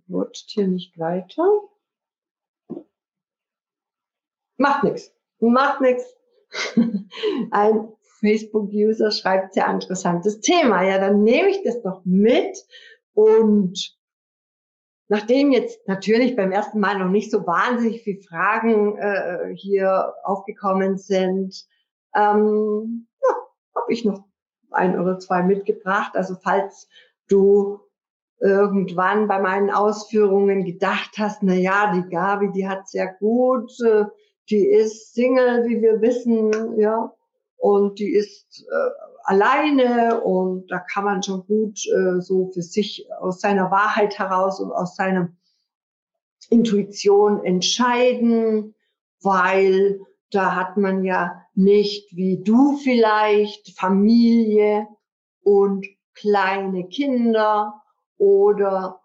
rutscht 0.09 0.51
hier 0.51 0.67
nicht 0.67 0.97
weiter. 0.97 1.43
Macht 4.57 4.83
nichts. 4.83 5.13
Macht 5.39 5.81
nichts. 5.81 6.15
Ein 7.51 7.93
Facebook-User 8.19 9.11
schreibt 9.11 9.53
sehr 9.53 9.67
interessantes 9.67 10.39
Thema. 10.39 10.83
Ja, 10.83 10.97
dann 10.99 11.23
nehme 11.23 11.49
ich 11.49 11.63
das 11.63 11.81
doch 11.81 12.01
mit 12.05 12.57
und 13.13 13.95
nachdem 15.07 15.51
jetzt 15.51 15.87
natürlich 15.87 16.35
beim 16.35 16.51
ersten 16.51 16.79
Mal 16.79 16.97
noch 16.97 17.09
nicht 17.09 17.31
so 17.31 17.45
wahnsinnig 17.45 18.01
viele 18.01 18.21
Fragen 18.21 18.97
äh, 18.97 19.53
hier 19.55 20.13
aufgekommen 20.23 20.97
sind, 20.97 21.65
ähm, 22.15 23.07
ja, 23.21 23.35
habe 23.75 23.93
ich 23.93 24.03
noch 24.03 24.25
ein 24.71 24.99
oder 24.99 25.19
zwei 25.19 25.43
mitgebracht. 25.43 26.15
Also 26.15 26.35
falls 26.41 26.89
du 27.27 27.79
irgendwann 28.39 29.27
bei 29.27 29.39
meinen 29.39 29.71
Ausführungen 29.71 30.63
gedacht 30.63 31.17
hast, 31.17 31.43
na 31.43 31.53
ja, 31.53 31.93
die 31.93 32.09
Gabi, 32.09 32.51
die 32.51 32.67
hat 32.67 32.87
sehr 32.87 33.13
gut, 33.19 33.71
äh, 33.81 34.05
die 34.49 34.65
ist 34.65 35.13
Single, 35.13 35.65
wie 35.65 35.81
wir 35.81 36.01
wissen, 36.01 36.79
ja, 36.79 37.11
und 37.57 37.99
die 37.99 38.13
ist 38.13 38.65
äh, 38.69 38.89
alleine 39.23 40.21
und 40.21 40.71
da 40.71 40.79
kann 40.79 41.03
man 41.03 41.23
schon 41.23 41.45
gut 41.47 41.79
äh, 41.87 42.21
so 42.21 42.51
für 42.53 42.61
sich 42.61 43.07
aus 43.19 43.41
seiner 43.41 43.71
Wahrheit 43.71 44.17
heraus 44.19 44.59
und 44.59 44.71
aus 44.71 44.95
seiner 44.95 45.29
Intuition 46.49 47.43
entscheiden, 47.43 48.75
weil 49.21 49.99
da 50.31 50.55
hat 50.55 50.77
man 50.77 51.03
ja 51.03 51.41
nicht 51.55 52.15
wie 52.15 52.41
du 52.43 52.77
vielleicht 52.77 53.77
Familie 53.77 54.87
und 55.43 55.85
kleine 56.13 56.87
Kinder 56.87 57.81
oder 58.17 59.01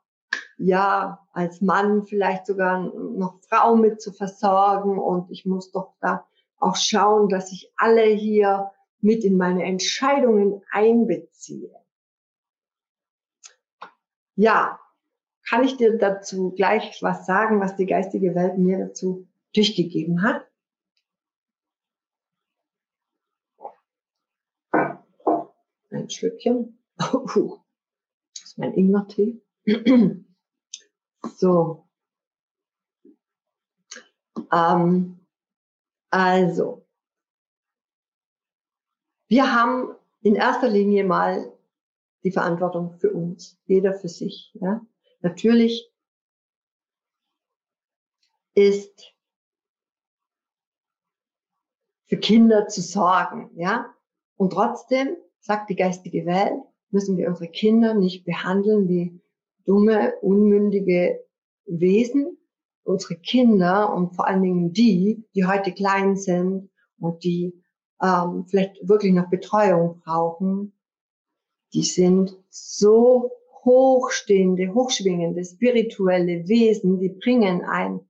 ja, 0.58 1.26
als 1.32 1.60
Mann 1.60 2.04
vielleicht 2.04 2.46
sogar 2.46 2.80
noch 2.80 3.40
Frau 3.48 3.76
mit 3.76 4.00
zu 4.00 4.12
versorgen 4.12 4.98
und 4.98 5.30
ich 5.30 5.44
muss 5.44 5.72
doch 5.72 5.94
da 6.00 6.26
auch 6.58 6.76
schauen, 6.76 7.28
dass 7.28 7.50
ich 7.52 7.72
alle 7.76 8.04
hier 8.04 8.70
mit 9.00 9.24
in 9.24 9.36
meine 9.36 9.64
Entscheidungen 9.64 10.62
einbeziehe. 10.70 11.74
Ja, 14.36 14.78
kann 15.48 15.64
ich 15.64 15.76
dir 15.76 15.98
dazu 15.98 16.52
gleich 16.52 17.02
was 17.02 17.26
sagen, 17.26 17.60
was 17.60 17.76
die 17.76 17.86
geistige 17.86 18.34
Welt 18.34 18.58
mir 18.58 18.78
dazu 18.78 19.26
durchgegeben 19.54 20.22
hat? 20.22 20.46
Ein 25.90 26.08
Schlückchen. 26.08 26.78
das 26.98 27.61
ist 28.52 28.58
mein 28.58 28.74
Ingwertee. 28.74 29.40
So. 31.36 31.88
Ähm, 34.52 35.20
also, 36.10 36.84
wir 39.28 39.54
haben 39.54 39.94
in 40.22 40.34
erster 40.34 40.68
Linie 40.68 41.04
mal 41.04 41.56
die 42.24 42.32
Verantwortung 42.32 42.98
für 42.98 43.12
uns, 43.12 43.56
jeder 43.66 43.94
für 43.94 44.08
sich. 44.08 44.50
Ja? 44.54 44.84
Natürlich 45.20 45.92
ist 48.54 49.14
für 52.06 52.16
Kinder 52.16 52.66
zu 52.66 52.82
sorgen, 52.82 53.52
ja. 53.54 53.94
Und 54.36 54.50
trotzdem 54.50 55.16
sagt 55.38 55.70
die 55.70 55.76
geistige 55.76 56.26
Welt, 56.26 56.64
müssen 56.92 57.16
wir 57.16 57.28
unsere 57.28 57.50
Kinder 57.50 57.94
nicht 57.94 58.24
behandeln 58.24 58.88
wie 58.88 59.20
dumme, 59.64 60.14
unmündige 60.20 61.24
Wesen, 61.64 62.38
unsere 62.84 63.16
Kinder 63.16 63.94
und 63.94 64.14
vor 64.14 64.26
allen 64.26 64.42
Dingen 64.42 64.72
die, 64.72 65.24
die 65.34 65.46
heute 65.46 65.72
klein 65.72 66.16
sind 66.16 66.70
und 66.98 67.24
die 67.24 67.62
ähm, 68.02 68.44
vielleicht 68.46 68.86
wirklich 68.86 69.12
noch 69.12 69.30
Betreuung 69.30 70.00
brauchen, 70.04 70.72
die 71.72 71.84
sind 71.84 72.36
so 72.50 73.30
hochstehende, 73.64 74.74
hochschwingende, 74.74 75.44
spirituelle 75.44 76.48
Wesen, 76.48 76.98
die 76.98 77.08
bringen 77.08 77.62
ein, 77.62 78.00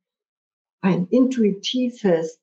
ein 0.80 1.06
intuitives, 1.08 2.40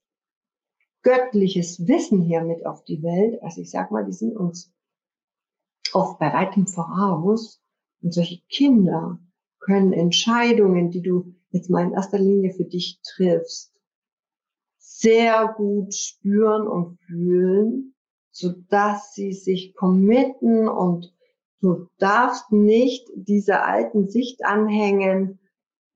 göttliches 1.01 1.87
Wissen 1.87 2.21
hier 2.21 2.41
mit 2.43 2.65
auf 2.65 2.83
die 2.85 3.01
Welt. 3.01 3.41
Also 3.41 3.61
ich 3.61 3.71
sag 3.71 3.89
mal, 3.91 4.05
die 4.05 4.13
sind 4.13 4.37
uns 4.37 4.71
oft 5.93 6.19
bei 6.19 6.33
weitem 6.33 6.67
voraus 6.67 7.61
und 8.01 8.13
solche 8.13 8.41
Kinder 8.49 9.19
können 9.59 9.93
Entscheidungen, 9.93 10.91
die 10.91 11.01
du 11.01 11.35
jetzt 11.51 11.69
mal 11.69 11.83
in 11.83 11.93
erster 11.93 12.19
Linie 12.19 12.53
für 12.53 12.65
dich 12.65 12.99
triffst, 13.03 13.73
sehr 14.77 15.53
gut 15.55 15.93
spüren 15.93 16.67
und 16.67 16.99
fühlen, 17.07 17.95
so 18.31 18.53
dass 18.69 19.13
sie 19.13 19.33
sich 19.33 19.75
committen 19.75 20.67
und 20.67 21.13
du 21.61 21.87
darfst 21.97 22.51
nicht 22.51 23.07
dieser 23.15 23.65
alten 23.65 24.07
Sicht 24.07 24.45
anhängen, 24.45 25.39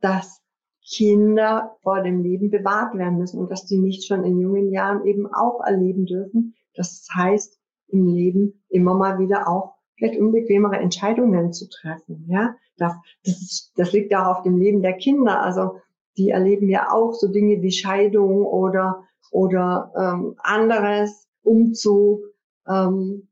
dass 0.02 0.42
Kinder 0.86 1.78
vor 1.82 2.02
dem 2.02 2.22
Leben 2.22 2.50
bewahrt 2.50 2.96
werden 2.96 3.18
müssen 3.18 3.40
und 3.40 3.50
dass 3.50 3.66
die 3.66 3.78
nicht 3.78 4.06
schon 4.06 4.24
in 4.24 4.40
jungen 4.40 4.72
Jahren 4.72 5.06
eben 5.06 5.28
auch 5.34 5.62
erleben 5.62 6.06
dürfen. 6.06 6.56
Das 6.76 7.08
heißt, 7.14 7.60
im 7.94 8.08
Leben 8.08 8.64
immer 8.70 8.96
mal 8.96 9.20
wieder 9.20 9.48
auch 9.48 9.76
vielleicht 9.96 10.20
unbequemere 10.20 10.78
Entscheidungen 10.78 11.54
zu 11.54 11.70
treffen. 11.70 12.26
Ja, 12.28 12.56
das, 12.78 12.94
das, 13.24 13.42
ist, 13.42 13.72
das 13.76 13.94
liegt 13.94 14.14
auch 14.16 14.38
auf 14.38 14.44
dem 14.44 14.58
Leben 14.58 14.82
der 14.82 14.94
Kinder. 14.94 15.42
Also 15.42 15.78
die 16.18 16.30
erleben 16.30 16.70
ja 16.70 16.92
auch 16.92 17.14
so 17.14 17.28
Dinge 17.32 17.62
wie 17.62 17.72
Scheidung 17.72 18.46
oder 18.46 19.04
oder 19.32 19.92
ähm, 19.98 20.36
anderes, 20.38 21.28
Umzug. 21.42 22.22
Ähm, 22.68 23.28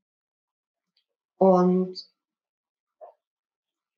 und 1.38 1.98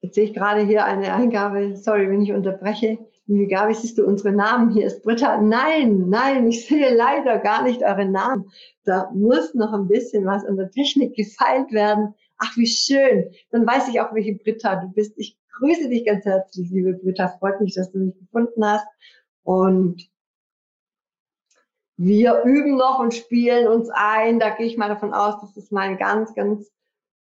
jetzt 0.02 0.16
sehe 0.16 0.26
ich 0.26 0.34
gerade 0.34 0.62
hier 0.62 0.86
eine 0.86 1.14
Eingabe, 1.14 1.78
sorry, 1.78 2.10
wenn 2.10 2.22
ich 2.22 2.34
unterbreche. 2.34 3.00
Liebe 3.26 3.48
Gabi, 3.48 3.74
siehst 3.74 3.98
du 3.98 4.06
unsere 4.06 4.34
Namen? 4.34 4.72
Hier 4.72 4.86
ist 4.86 5.02
Britta. 5.02 5.40
Nein, 5.40 6.10
nein, 6.10 6.46
ich 6.46 6.68
sehe 6.68 6.94
leider 6.94 7.40
gar 7.40 7.64
nicht 7.64 7.82
eure 7.82 8.06
Namen. 8.06 8.52
Da 8.84 9.10
muss 9.14 9.54
noch 9.54 9.72
ein 9.72 9.88
bisschen 9.88 10.26
was 10.26 10.44
an 10.44 10.58
der 10.58 10.70
Technik 10.70 11.16
gefeilt 11.16 11.72
werden. 11.72 12.14
Ach, 12.38 12.58
wie 12.58 12.68
schön. 12.68 13.32
Dann 13.52 13.66
weiß 13.66 13.88
ich 13.88 14.02
auch, 14.02 14.14
welche 14.14 14.36
Britta 14.36 14.76
du 14.76 14.90
bist. 14.90 15.14
Ich 15.18 15.38
grüße 15.58 15.88
dich 15.88 16.06
ganz 16.06 16.26
herzlich, 16.26 16.70
liebe 16.70 16.94
Britta. 16.94 17.30
Freut 17.40 17.62
mich, 17.62 17.76
dass 17.76 17.92
du 17.92 18.00
mich 18.00 18.20
gefunden 18.20 18.66
hast. 18.66 18.88
Und 19.44 20.10
wir 21.96 22.42
üben 22.44 22.76
noch 22.76 23.00
und 23.00 23.14
spielen 23.14 23.68
uns 23.68 23.90
ein. 23.90 24.40
Da 24.40 24.50
gehe 24.50 24.66
ich 24.66 24.78
mal 24.78 24.90
davon 24.90 25.14
aus, 25.14 25.40
dass 25.40 25.56
es 25.56 25.72
mein 25.72 25.98
ganz, 25.98 26.34
ganz 26.34 26.70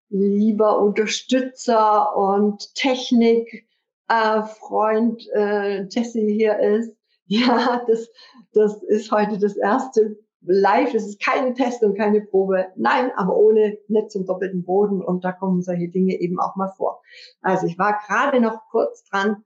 lieber 0.08 0.80
Unterstützer 0.80 2.16
und 2.16 2.74
Technikfreund 2.76 3.69
äh, 4.10 5.84
Jesse 5.90 6.20
hier 6.20 6.60
ist. 6.60 6.96
Ja, 7.32 7.86
das, 7.86 8.10
das 8.54 8.82
ist 8.82 9.12
heute 9.12 9.38
das 9.38 9.56
erste 9.56 10.18
live, 10.42 10.94
es 10.94 11.06
ist 11.06 11.22
keine 11.22 11.54
Test 11.54 11.84
und 11.84 11.96
keine 11.96 12.22
Probe. 12.22 12.68
Nein, 12.76 13.12
aber 13.18 13.36
ohne 13.36 13.78
Netz 13.88 14.16
und 14.16 14.28
doppelten 14.28 14.64
Boden 14.64 15.02
und 15.02 15.24
da 15.24 15.32
kommen 15.32 15.62
solche 15.62 15.90
Dinge 15.90 16.20
eben 16.20 16.40
auch 16.40 16.56
mal 16.56 16.72
vor. 16.76 17.02
Also 17.42 17.68
ich 17.68 17.78
war 17.78 18.00
gerade 18.08 18.40
noch 18.40 18.62
kurz 18.72 19.04
dran 19.04 19.44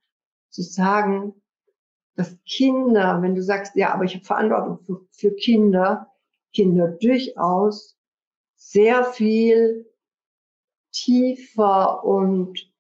zu 0.50 0.62
sagen, 0.62 1.34
dass 2.16 2.38
Kinder, 2.46 3.22
wenn 3.22 3.36
du 3.36 3.42
sagst, 3.42 3.76
ja, 3.76 3.94
aber 3.94 4.04
ich 4.04 4.16
habe 4.16 4.26
Verantwortung 4.26 4.80
für, 4.86 5.02
für 5.12 5.36
Kinder, 5.36 6.08
Kinder 6.54 6.88
durchaus 6.88 7.98
sehr 8.56 9.04
viel 9.04 9.92
tiefer 10.92 12.04
und 12.04 12.73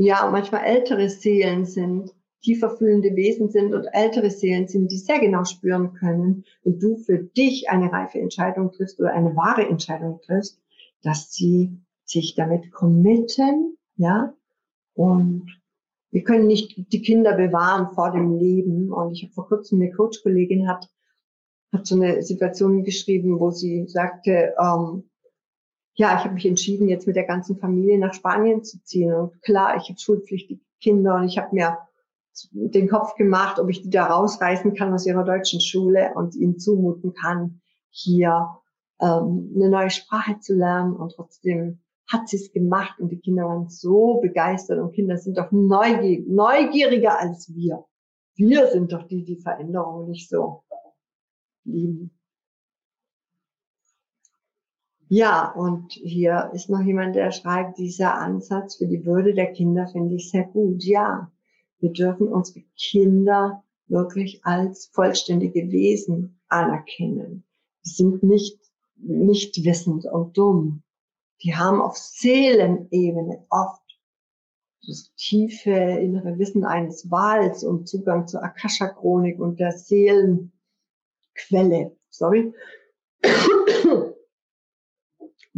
ja, 0.00 0.28
manchmal 0.30 0.64
ältere 0.64 1.08
Seelen 1.08 1.64
sind, 1.64 2.14
tiefer 2.42 2.70
fühlende 2.70 3.16
Wesen 3.16 3.50
sind 3.50 3.74
und 3.74 3.86
ältere 3.92 4.30
Seelen 4.30 4.68
sind, 4.68 4.92
die 4.92 4.96
sehr 4.96 5.18
genau 5.18 5.44
spüren 5.44 5.92
können, 5.94 6.44
wenn 6.62 6.78
du 6.78 6.96
für 6.98 7.18
dich 7.18 7.68
eine 7.68 7.90
reife 7.90 8.20
Entscheidung 8.20 8.70
triffst 8.70 9.00
oder 9.00 9.12
eine 9.12 9.34
wahre 9.34 9.66
Entscheidung 9.66 10.20
triffst, 10.22 10.60
dass 11.02 11.32
sie 11.32 11.80
sich 12.04 12.36
damit 12.36 12.70
committen, 12.70 13.76
ja, 13.96 14.34
und 14.94 15.46
wir 16.10 16.22
können 16.22 16.46
nicht 16.46 16.92
die 16.92 17.02
Kinder 17.02 17.34
bewahren 17.34 17.94
vor 17.94 18.12
dem 18.12 18.38
Leben. 18.38 18.92
Und 18.92 19.12
ich 19.12 19.24
habe 19.24 19.32
vor 19.32 19.48
kurzem 19.48 19.80
eine 19.80 19.92
Coach-Kollegin 19.92 20.68
hat, 20.68 20.88
hat 21.72 21.86
so 21.86 21.96
eine 21.96 22.22
Situation 22.22 22.84
geschrieben, 22.84 23.38
wo 23.38 23.50
sie 23.50 23.86
sagte, 23.86 24.54
ähm, 24.60 25.07
ja, 25.98 26.16
ich 26.16 26.24
habe 26.24 26.34
mich 26.34 26.46
entschieden, 26.46 26.88
jetzt 26.88 27.08
mit 27.08 27.16
der 27.16 27.24
ganzen 27.24 27.58
Familie 27.58 27.98
nach 27.98 28.14
Spanien 28.14 28.62
zu 28.62 28.80
ziehen. 28.84 29.12
Und 29.12 29.42
klar, 29.42 29.76
ich 29.76 29.88
habe 29.88 29.98
schulpflichtige 29.98 30.60
Kinder 30.80 31.16
und 31.16 31.24
ich 31.24 31.38
habe 31.38 31.52
mir 31.52 31.78
den 32.52 32.88
Kopf 32.88 33.16
gemacht, 33.16 33.58
ob 33.58 33.68
ich 33.68 33.82
die 33.82 33.90
da 33.90 34.06
rausreißen 34.06 34.74
kann 34.74 34.94
aus 34.94 35.06
ihrer 35.06 35.24
deutschen 35.24 35.60
Schule 35.60 36.12
und 36.14 36.36
ihnen 36.36 36.56
zumuten 36.56 37.14
kann, 37.14 37.60
hier 37.90 38.48
ähm, 39.00 39.52
eine 39.56 39.70
neue 39.70 39.90
Sprache 39.90 40.38
zu 40.38 40.54
lernen 40.54 40.94
und 40.94 41.14
trotzdem 41.16 41.80
hat 42.06 42.28
sie 42.28 42.36
es 42.36 42.52
gemacht 42.52 43.00
und 43.00 43.10
die 43.10 43.18
Kinder 43.18 43.46
waren 43.46 43.68
so 43.68 44.20
begeistert 44.20 44.78
und 44.78 44.92
Kinder 44.92 45.16
sind 45.16 45.36
doch 45.36 45.50
neugierig, 45.50 46.28
neugieriger 46.28 47.18
als 47.18 47.52
wir. 47.52 47.84
Wir 48.36 48.68
sind 48.68 48.92
doch 48.92 49.02
die, 49.08 49.24
die 49.24 49.40
Veränderung 49.40 50.08
nicht 50.08 50.28
so 50.28 50.62
lieben. 51.64 52.17
Ja, 55.10 55.52
und 55.52 55.92
hier 55.92 56.50
ist 56.52 56.68
noch 56.68 56.82
jemand, 56.82 57.16
der 57.16 57.30
schreibt, 57.30 57.78
dieser 57.78 58.14
Ansatz 58.14 58.76
für 58.76 58.86
die 58.86 59.06
Würde 59.06 59.32
der 59.32 59.52
Kinder 59.52 59.86
finde 59.88 60.16
ich 60.16 60.30
sehr 60.30 60.44
gut. 60.44 60.84
Ja, 60.84 61.32
wir 61.78 61.92
dürfen 61.92 62.28
unsere 62.28 62.62
Kinder 62.76 63.64
wirklich 63.86 64.44
als 64.44 64.90
vollständige 64.92 65.70
Wesen 65.70 66.38
anerkennen. 66.48 67.44
Sie 67.82 67.94
sind 67.94 68.22
nicht, 68.22 68.58
nicht 68.96 69.64
wissend 69.64 70.04
und 70.04 70.36
dumm. 70.36 70.82
Die 71.42 71.54
haben 71.54 71.80
auf 71.80 71.96
Seelenebene 71.96 73.46
oft 73.48 73.82
das 74.86 75.12
tiefe 75.16 75.70
innere 75.70 76.38
Wissen 76.38 76.64
eines 76.64 77.10
Wals 77.10 77.64
und 77.64 77.88
Zugang 77.88 78.26
zur 78.26 78.42
Akasha-Chronik 78.42 79.38
und 79.38 79.60
der 79.60 79.72
Seelenquelle. 79.72 80.50
Sorry. 82.10 82.52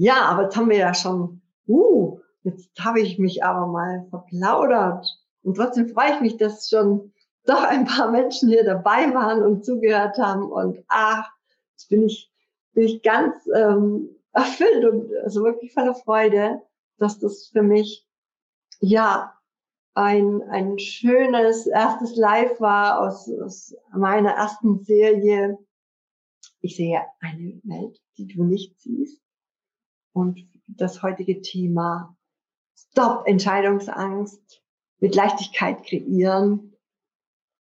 Ja, 0.00 0.24
aber 0.30 0.44
jetzt 0.44 0.56
haben 0.56 0.70
wir 0.70 0.78
ja 0.78 0.94
schon, 0.94 1.42
uh, 1.68 2.20
jetzt 2.42 2.70
habe 2.80 3.02
ich 3.02 3.18
mich 3.18 3.44
aber 3.44 3.66
mal 3.66 4.06
verplaudert. 4.08 5.06
Und 5.42 5.58
trotzdem 5.58 5.90
freue 5.90 6.14
ich 6.14 6.20
mich, 6.22 6.36
dass 6.38 6.70
schon 6.70 7.12
doch 7.44 7.62
ein 7.64 7.84
paar 7.84 8.10
Menschen 8.10 8.48
hier 8.48 8.64
dabei 8.64 9.12
waren 9.12 9.42
und 9.42 9.62
zugehört 9.62 10.16
haben. 10.16 10.50
Und 10.50 10.82
ach, 10.88 11.30
jetzt 11.72 11.90
bin 11.90 12.06
ich, 12.06 12.32
bin 12.72 12.84
ich 12.84 13.02
ganz 13.02 13.46
ähm, 13.54 14.08
erfüllt 14.32 14.86
und 14.86 15.14
also 15.22 15.44
wirklich 15.44 15.74
voller 15.74 15.94
Freude, 15.94 16.62
dass 16.96 17.18
das 17.18 17.50
für 17.52 17.62
mich 17.62 18.08
ja 18.80 19.34
ein, 19.92 20.40
ein 20.44 20.78
schönes 20.78 21.66
erstes 21.66 22.16
Live 22.16 22.58
war 22.58 23.00
aus, 23.00 23.30
aus 23.38 23.76
meiner 23.92 24.30
ersten 24.30 24.82
Serie. 24.82 25.58
Ich 26.62 26.76
sehe 26.76 27.02
eine 27.20 27.60
Welt, 27.64 28.00
die 28.16 28.28
du 28.28 28.44
nicht 28.44 28.80
siehst. 28.80 29.20
Und 30.12 30.48
das 30.66 31.02
heutige 31.02 31.40
Thema 31.40 32.16
Stop 32.76 33.26
Entscheidungsangst 33.26 34.62
mit 35.00 35.14
Leichtigkeit 35.14 35.84
kreieren 35.84 36.74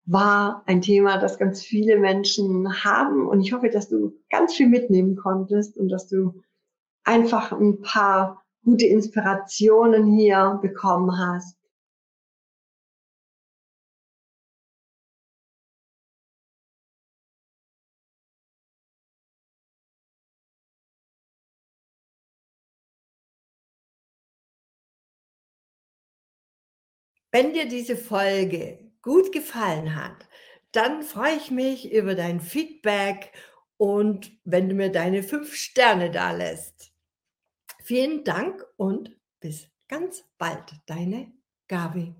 war 0.06 0.62
ein 0.66 0.80
Thema, 0.82 1.18
das 1.18 1.38
ganz 1.38 1.62
viele 1.62 1.98
Menschen 1.98 2.84
haben. 2.84 3.28
Und 3.28 3.40
ich 3.40 3.52
hoffe, 3.52 3.68
dass 3.68 3.88
du 3.88 4.18
ganz 4.30 4.54
viel 4.54 4.68
mitnehmen 4.68 5.16
konntest 5.16 5.76
und 5.76 5.88
dass 5.88 6.08
du 6.08 6.42
einfach 7.04 7.52
ein 7.52 7.80
paar 7.80 8.42
gute 8.64 8.86
Inspirationen 8.86 10.06
hier 10.06 10.58
bekommen 10.60 11.16
hast. 11.16 11.56
Wenn 27.32 27.52
dir 27.52 27.68
diese 27.68 27.96
Folge 27.96 28.90
gut 29.02 29.32
gefallen 29.32 29.94
hat, 29.94 30.28
dann 30.72 31.02
freue 31.02 31.36
ich 31.36 31.50
mich 31.50 31.92
über 31.92 32.14
dein 32.14 32.40
Feedback 32.40 33.32
und 33.76 34.32
wenn 34.44 34.68
du 34.68 34.74
mir 34.74 34.90
deine 34.90 35.22
fünf 35.22 35.54
Sterne 35.54 36.10
da 36.10 36.32
lässt. 36.32 36.92
Vielen 37.82 38.24
Dank 38.24 38.64
und 38.76 39.16
bis 39.40 39.68
ganz 39.88 40.24
bald, 40.38 40.72
deine 40.86 41.32
Gabi. 41.66 42.14